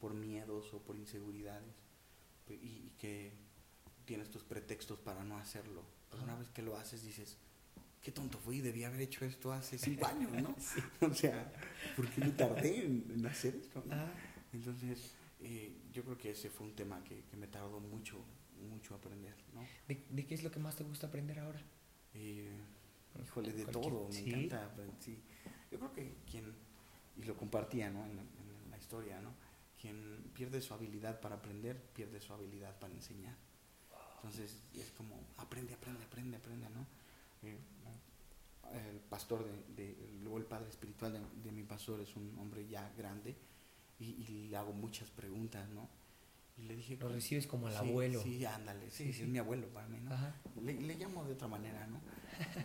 [0.00, 1.74] por miedos o por inseguridades
[2.48, 3.32] y, y que
[4.04, 5.82] tienes tus pretextos para no hacerlo.
[6.10, 7.36] Pero una vez que lo haces dices,
[8.04, 10.54] qué tonto fui, debí haber hecho esto hace cinco años, ¿no?
[11.10, 11.52] O sea,
[11.96, 13.82] ¿por qué me tardé en, en hacer esto?
[13.86, 13.94] no?
[13.94, 14.12] Ah,
[14.52, 18.22] Entonces, eh, yo creo que ese fue un tema que, que me tardó mucho,
[18.70, 19.62] mucho aprender, ¿no?
[19.88, 21.60] ¿De, de qué es lo que más te gusta aprender ahora?
[22.14, 22.48] Eh,
[23.24, 24.30] híjole, de Cualquier- todo, me sí.
[24.30, 24.70] encanta.
[25.00, 25.18] sí.
[25.72, 26.52] Yo creo que quien,
[27.16, 28.04] y lo compartía ¿no?
[28.06, 29.32] en, la, en la historia, ¿no?
[29.80, 33.36] quien pierde su habilidad para aprender, pierde su habilidad para enseñar.
[34.16, 36.86] Entonces, es como, aprende, aprende, aprende, aprende, ¿no?
[37.48, 39.44] El pastor,
[39.76, 43.36] de, de- luego el padre espiritual de, de mi pastor es un hombre ya grande
[44.00, 45.88] y, y le hago muchas preguntas, ¿no?
[46.56, 46.96] Y le dije...
[46.96, 48.20] Lo recibes como al Sí, abuelo.
[48.22, 49.22] Sí, ándale, sí, Sí, sí, sí.
[49.24, 50.10] es mi abuelo para mí, ¿no?
[50.62, 52.00] Le, le llamo de otra manera, ¿no?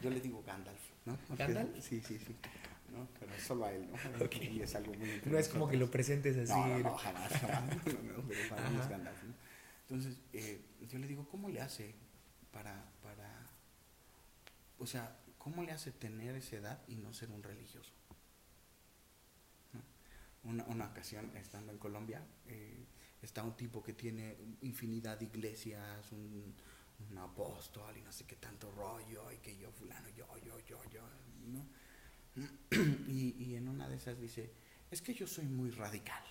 [0.01, 1.15] Yo le digo Gandalf, ¿no?
[1.27, 1.77] Porque- ¿Gandalf?
[1.83, 2.35] Sí, sí, sí.
[2.91, 3.07] ¿no?
[3.19, 3.93] Pero solo a él, ¿no?
[4.25, 4.35] Ok.
[4.41, 6.59] Y es algo muy No es como que lo presentes así.
[6.59, 7.85] No, no, no, jamás, jamás.
[7.85, 8.89] No, no, pero para mí es.
[8.89, 9.33] Gandalf, ¿no?
[9.89, 11.93] Entonces, eh, yo le digo, ¿cómo le hace
[12.51, 12.83] para,
[14.79, 17.93] o sea, cómo le hace tener esa edad y no ser un religioso?
[20.43, 22.85] Una, una ocasión, estando en Colombia, eh,
[23.21, 26.55] está un tipo que tiene infinidad de iglesias, un,
[27.09, 30.79] un apóstol y no sé qué tanto rollo, y que yo fulano, yo, yo, yo,
[30.89, 31.01] yo,
[31.47, 31.65] ¿no?
[33.07, 34.51] Y, y en una de esas dice,
[34.91, 36.23] es que yo soy muy radical,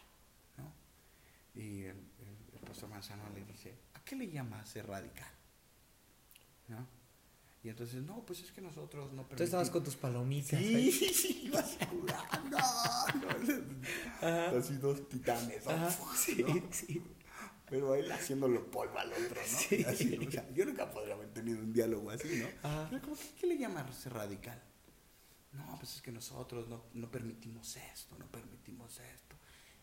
[0.58, 0.72] ¿no?
[1.60, 5.30] Y el, el- el pastor Manzano le dice, ¿a qué le llama ser radical?
[6.68, 6.86] ¿No?
[7.68, 10.58] Y entonces, no, pues es que nosotros no Tú estabas permitimos- con tus palomitas.
[10.58, 12.56] Sí, sí, sí, ibas jugando.
[14.58, 15.66] Así dos titanes.
[15.66, 15.70] ¿no?
[15.72, 16.14] Ajá, ¿no?
[16.16, 17.02] sí, sí.
[17.68, 19.58] Pero él haciéndolo polvo al otro, ¿no?
[19.58, 19.84] Sí.
[19.86, 22.46] Así, o sea, yo nunca podría haber tenido un diálogo así, ¿no?
[22.66, 22.86] Ajá.
[22.88, 24.62] Pero como, ¿qué, qué le llama ser radical?
[25.52, 29.36] No, pues es que nosotros no, no permitimos esto, no permitimos esto.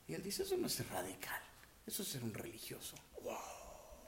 [0.08, 1.40] Y él dice, eso no es ser radical,
[1.86, 2.96] eso es ser un religioso.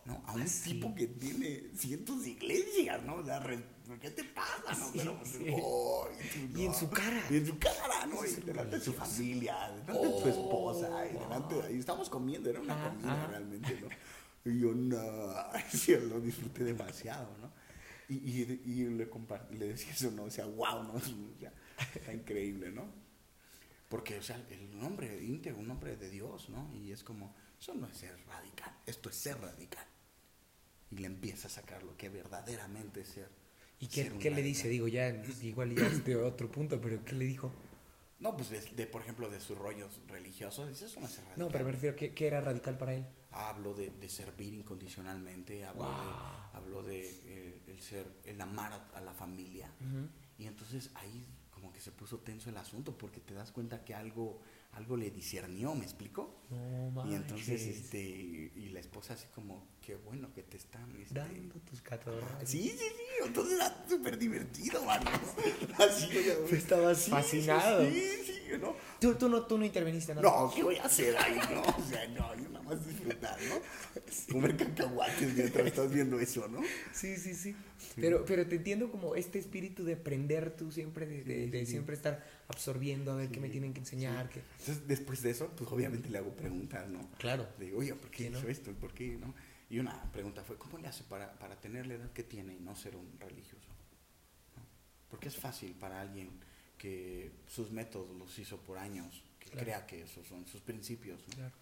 [0.07, 0.23] ¿No?
[0.25, 0.71] A un Así.
[0.73, 3.15] tipo que tiene cientos de iglesias, ¿no?
[3.15, 3.63] O sea, re-
[4.01, 4.85] ¿qué te pasa, no?
[4.91, 5.45] Sí, Pero, sí.
[5.61, 6.07] oh,
[6.55, 7.21] y, en su cara.
[7.29, 8.25] Y en su cara, ¿no?
[8.25, 11.77] Y delante de su familia, delante de su esposa, y delante de ahí.
[11.77, 13.89] Estamos comiendo, era una comida realmente, ¿no?
[14.51, 14.97] Y yo, no,
[15.69, 17.51] sí, lo disfruté demasiado, ¿no?
[18.09, 19.09] Y, y, y le,
[19.51, 20.23] le decía eso, ¿no?
[20.23, 20.93] O sea, wow, ¿no?
[20.95, 20.99] O
[21.39, 21.51] sea,
[21.93, 22.85] está increíble, ¿no?
[23.89, 26.73] Porque, o sea, el nombre íntegro, un nombre de Dios, ¿no?
[26.73, 29.85] Y es como, eso no es ser radical, esto es ser radical.
[30.91, 33.29] Y le empieza a sacar lo que verdaderamente es ser.
[33.79, 34.69] ¿Y qué, ser qué le dice?
[34.69, 35.09] Digo, ya
[35.41, 37.51] igual ya es de otro punto, pero ¿qué le dijo?
[38.19, 41.37] No, pues de, de, por ejemplo, de sus rollos religiosos, eso no es radical.
[41.37, 43.05] No, pero me refiero, ¿qué, qué era radical para él?
[43.31, 45.91] Hablo de, de servir incondicionalmente, hablo Wow.
[45.93, 49.69] de, hablo de eh, el ser, el amar a, a la familia.
[50.39, 53.93] Y entonces ahí como que se puso tenso el asunto porque te das cuenta que
[53.93, 54.41] algo,
[54.73, 56.41] algo le discernió, ¿me explico?
[56.51, 57.67] No Y entonces, manches.
[57.83, 57.99] este,
[58.55, 62.47] y la esposa así como, qué bueno que te están, este, Dando tus catorrazos.
[62.47, 65.09] Sí, sí, sí, entonces era súper divertido, mano.
[65.79, 67.89] Así yo ya- Tú estabas Sí, fascinado.
[67.89, 68.75] Sí, sí, sí, ¿no?
[68.99, 70.29] Tú, tú, no, tú no interveniste nada.
[70.29, 71.39] No, ¿qué voy a hacer ahí?
[71.53, 73.61] No, o sea, no, yo nada más disfrutar, ¿no?
[74.33, 76.61] Comer cacahuates mientras estás viendo eso, ¿no?
[76.93, 77.55] Sí, sí, sí.
[77.95, 81.95] Pero, pero te entiendo como este espíritu de aprender tú siempre, de, de- de siempre
[81.95, 84.29] estar absorbiendo, a ver qué me tienen que enseñar.
[84.29, 87.09] que Entonces, después de eso, pues obviamente le hago preguntas, ¿no?
[87.17, 87.47] Claro.
[87.59, 88.39] Le digo, oye, ¿por qué Sí, ¿no?
[88.39, 88.71] hizo esto?
[88.73, 89.17] ¿Por qué?
[89.17, 89.33] ¿no?
[89.69, 92.59] Y una pregunta fue, ¿cómo le hace para, para tener la edad que tiene y
[92.59, 93.67] no ser un religioso?
[94.55, 94.63] ¿No?
[95.09, 96.29] Porque es fácil para alguien
[96.77, 99.63] que sus métodos los hizo por años, que Claro.
[99.65, 101.35] crea que esos son sus principios, ¿no?
[101.35, 101.55] Claro.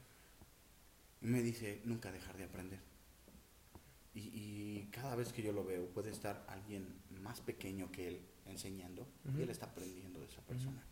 [1.22, 2.80] Me dice, nunca dejar de aprender.
[4.14, 6.88] Y, y cada vez que yo lo veo, puede estar alguien
[7.22, 9.08] más pequeño que él enseñando
[9.38, 10.84] y él está aprendiendo de esa persona.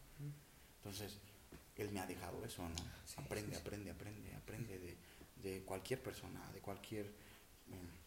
[0.77, 1.19] Entonces,
[1.77, 2.75] él me ha dejado eso, ¿no?
[3.05, 3.61] Sí, aprende, sí, sí.
[3.61, 4.97] aprende, aprende, aprende de,
[5.41, 7.05] de cualquier persona, de cualquier...
[7.67, 8.03] mm,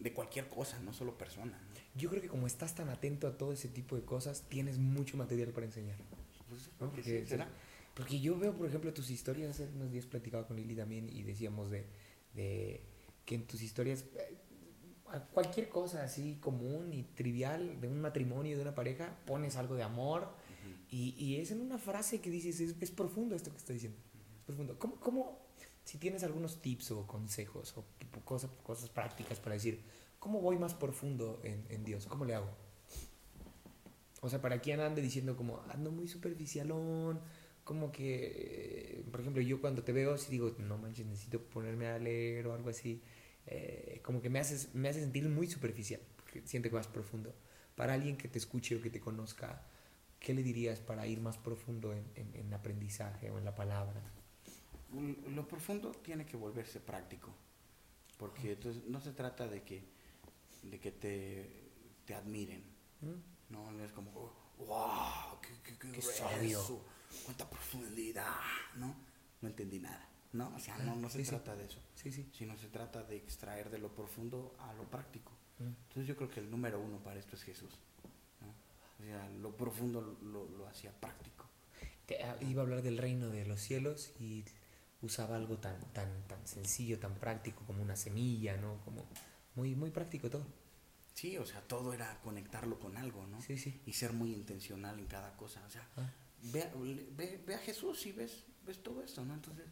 [0.00, 1.58] de cualquier cosa, no solo persona.
[1.58, 2.00] ¿no?
[2.00, 5.16] Yo creo que como estás tan atento a todo ese tipo de cosas, tienes mucho
[5.16, 5.96] material para enseñar.
[6.94, 7.48] Pues, ¿será?
[7.96, 11.22] Porque yo veo, por ejemplo, tus historias, hace unos días platicaba con Lili también y
[11.22, 11.86] decíamos de,
[12.34, 12.82] de
[13.24, 14.36] que en tus historias eh,
[15.08, 19.76] a cualquier cosa así común y trivial de un matrimonio, de una pareja, pones algo
[19.76, 20.74] de amor Ujú.
[20.90, 23.98] y, y es en una frase que dices, es, es profundo esto que estoy diciendo,
[24.40, 24.78] es profundo.
[24.78, 25.38] ¿Cómo, cómo,
[25.82, 29.82] si tienes algunos tips o consejos o tipo cosas, cosas prácticas para decir,
[30.18, 32.04] ¿cómo voy más profundo en, en Dios?
[32.04, 32.50] ¿Cómo le hago?
[34.20, 37.20] O sea, para quien ande diciendo como, ando muy superficialón,
[37.66, 41.98] como que, por ejemplo, yo cuando te veo, si digo, no manches, necesito ponerme a
[41.98, 43.02] leer o algo así,
[43.44, 47.34] eh, como que me haces, me hace sentir muy superficial, porque siento que vas profundo.
[47.74, 49.66] Para alguien que te escuche o que te conozca,
[50.20, 54.00] ¿qué le dirías para ir más profundo en, en, en aprendizaje o en la palabra?
[55.34, 57.34] Lo profundo tiene que volverse práctico,
[58.16, 59.82] porque entonces no se trata de que,
[60.62, 61.50] de que te,
[62.04, 62.62] te admiren,
[63.00, 63.52] ¿Mm?
[63.52, 64.32] no, es como, oh,
[64.66, 66.60] wow, qué, qué, qué Qué sabio.
[67.24, 68.34] Cuánta profundidad,
[68.76, 68.94] ¿no?
[69.40, 70.54] No entendí nada, ¿no?
[70.54, 71.30] O sea, no, no se Sí, sí.
[71.30, 72.28] trata de eso, Sí, sí.
[72.32, 75.32] sino se trata de extraer de lo profundo a lo práctico.
[75.58, 75.64] Mm.
[75.64, 77.72] Entonces yo creo que el número uno para esto es Jesús,
[78.40, 78.48] ¿no?
[79.00, 81.44] O sea, lo profundo lo, lo hacía práctico.
[82.24, 84.44] Ah, iba a hablar del reino de los cielos y
[85.02, 88.78] usaba algo tan, tan, tan sencillo, tan práctico como una semilla, ¿no?
[88.84, 89.04] Como
[89.56, 90.46] muy, muy práctico todo.
[91.14, 93.40] Sí, o sea, todo era conectarlo con algo, ¿no?
[93.42, 93.80] Sí, sí.
[93.86, 95.64] Y ser muy intencional en cada cosa.
[95.66, 96.10] O sea, Ah.
[96.42, 96.72] Ve, a-
[97.16, 99.34] ve, ve a Jesús y ves, ves todo esto, ¿no?
[99.34, 99.66] Entonces,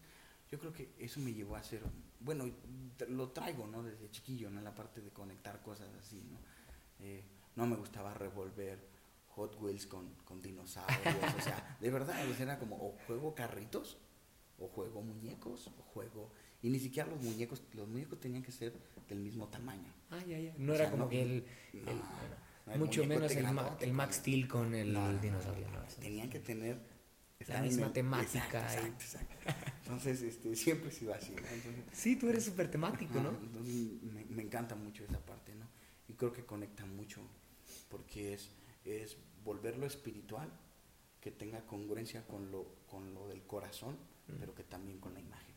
[0.51, 1.83] yo creo que eso me llevó a ser,
[2.21, 2.51] bueno,
[3.09, 3.83] lo traigo, ¿no?
[3.83, 4.61] Desde chiquillo, ¿no?
[4.61, 6.39] La parte de conectar cosas así, ¿no?
[7.01, 7.25] Eh,
[7.57, 8.79] no me gustaba revolver
[9.31, 13.99] Hot Wheels con, con dinosaurios, o sea, de verdad, era como, o juego carritos,
[14.59, 16.31] o juego muñecos, o juego...
[16.63, 18.73] Y ni siquiera los muñecos, los muñecos tenían que ser
[19.09, 19.93] del mismo tamaño.
[20.11, 20.55] Ah, ya, ya.
[20.57, 21.45] No O era sea, como no- que el,
[21.75, 22.01] no, el-
[22.67, 25.67] no, mucho menos el, Ma- el Max el- Steel con el No, no, no, dinosaurio.
[26.01, 26.79] Tenían que tener
[27.49, 29.73] La misma el- temática Exacto, exacto, exacto.
[29.83, 31.39] Entonces, este, siempre he sido así, ¿no?
[31.49, 33.31] Entonces, Sí, tú eres súper temático, ¿no?
[33.31, 35.67] entonces me, me encanta mucho esa parte, ¿no?
[36.09, 37.21] Y creo que conecta mucho
[37.91, 38.51] porque es,
[38.85, 40.49] es volver lo espiritual
[41.21, 43.97] que tenga congruencia con lo, con lo del corazón,
[44.27, 44.37] Mm.
[44.41, 45.55] pero que también con la imagen.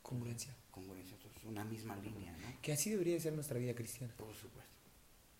[0.00, 0.56] Congruencia.
[0.70, 2.62] Congruencia, entonces una misma línea, ¿no?
[2.62, 4.14] Que así debería de ser nuestra vida cristiana.
[4.16, 4.72] Por supuesto.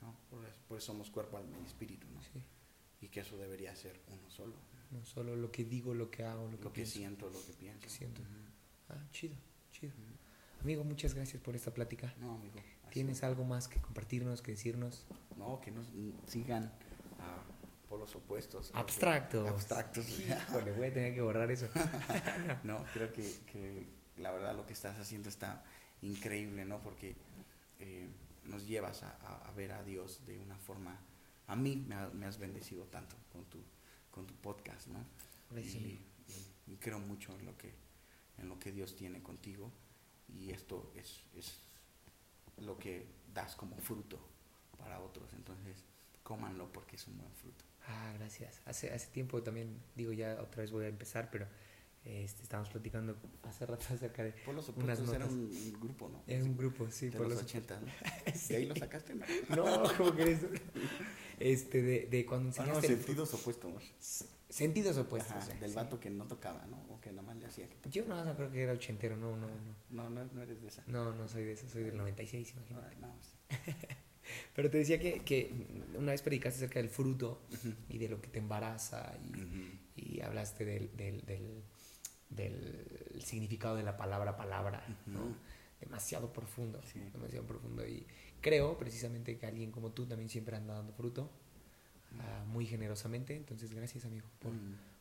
[0.00, 0.14] ¿No?
[0.30, 2.22] Por, eso, por eso somos cuerpo, alma y espíritu, ¿no?
[2.22, 2.42] Sí.
[3.00, 4.54] Y que eso debería ser uno solo.
[4.90, 6.94] No solo lo que digo, lo que hago, lo que, Lo que pienso.
[6.98, 7.80] siento, lo que pienso.
[7.82, 8.22] que siento.
[8.88, 9.36] Ah, chido,
[9.70, 9.92] chido.
[10.62, 12.12] Amigo, muchas gracias por esta plática.
[12.18, 12.54] No, amigo.
[12.90, 13.24] ¿Tienes es.
[13.24, 15.04] algo más que compartirnos, que decirnos?
[15.36, 15.86] No, que nos
[16.26, 16.72] sigan
[17.20, 17.42] a
[17.88, 18.70] polos opuestos.
[18.70, 19.46] que- Abstractos.
[19.48, 20.06] Abstractos.
[20.48, 21.68] Híjole, voy a tener que borrar eso.
[22.64, 23.22] no, creo que,
[23.52, 23.86] que
[24.16, 25.62] la verdad lo que estás haciendo está
[26.02, 26.80] increíble, ¿no?
[26.80, 27.14] Porque
[27.78, 28.08] eh,
[28.48, 30.98] nos llevas a, a- a ver a Dios de una forma...
[31.46, 33.58] A mí me, ha- me has bendecido tanto con tu,
[34.10, 35.04] con tu podcast, ¿no?
[35.50, 35.68] Amigo.
[36.68, 37.72] y- y creo mucho en lo que
[38.36, 39.72] en lo que Dios tiene contigo
[40.28, 41.58] y esto es, es
[42.58, 44.18] lo que das como fruto
[44.78, 45.82] para otros entonces
[46.22, 48.60] cómanlo porque es un buen fruto Ah, gracias.
[48.66, 51.46] Hace, hace tiempo también, digo, ya otra vez voy a empezar, pero
[52.04, 54.32] este, estábamos platicando hace rato acerca de...
[54.32, 55.32] por los Unas opuestos era notas.
[55.34, 55.40] un,
[55.74, 57.86] un grupo no Era un grupo, sí, de por los los 80 ¿no?
[58.48, 59.24] de ahí lo sacaste no,
[59.56, 60.40] No, ¿cómo crees?
[61.38, 62.86] Este, de, de cuando Ah, no, enseñaste...
[62.92, 65.36] el sentidos opuestos Sentidos opuestos.
[65.36, 65.76] Ajá, del sí.
[65.76, 68.34] vato que no tocaba no o que nada más le hacía que Yo no, no
[68.34, 69.54] creo que era ochentero, no, no, no.
[69.90, 72.96] no no, no eres de esa No, no soy de eso, soy del 96, imagínate.
[72.96, 73.72] No, sí.
[74.54, 75.52] Pero te decía que, que
[75.96, 77.42] una vez predicaste acerca del fruto
[77.88, 79.16] y de lo que te embaraza
[79.96, 81.62] y, y hablaste del, del, del,
[82.30, 85.34] del significado de la palabra palabra, ¿no?
[85.80, 86.98] Demasiado profundo, Sí.
[87.12, 87.86] demasiado profundo.
[87.86, 88.06] Y
[88.40, 91.30] creo precisamente que alguien como tú también siempre anda dando fruto
[92.20, 93.36] ah, muy generosamente.
[93.36, 94.52] Entonces, gracias, amigo, por,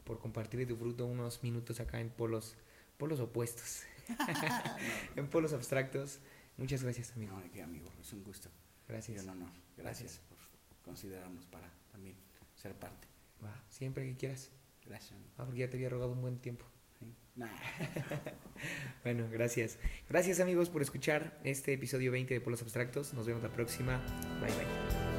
[0.04, 2.56] por compartir tu fruto unos minutos acá en polos,
[2.98, 3.84] polos opuestos,
[5.16, 6.20] en polos abstractos.
[6.58, 7.38] Muchas gracias, amigo.
[7.40, 8.50] No, qué, amigo, es un gusto.
[8.88, 9.18] Gracias.
[9.18, 9.50] Y un honor.
[9.78, 10.22] Gracias, Gracias.
[10.30, 10.38] por
[10.84, 12.16] considerarnos para también
[12.56, 13.08] ser parte.
[13.44, 14.50] Va, siempre que quieras.
[14.86, 15.30] Gracias, amigo.
[15.38, 16.66] Ah, porque ya te había rogado un buen tiempo.
[19.04, 19.78] Bueno, gracias.
[20.10, 23.14] Gracias amigos por escuchar este episodio 20 de Polos Abstractos.
[23.14, 24.02] Nos vemos la próxima.
[24.42, 25.17] Bye bye.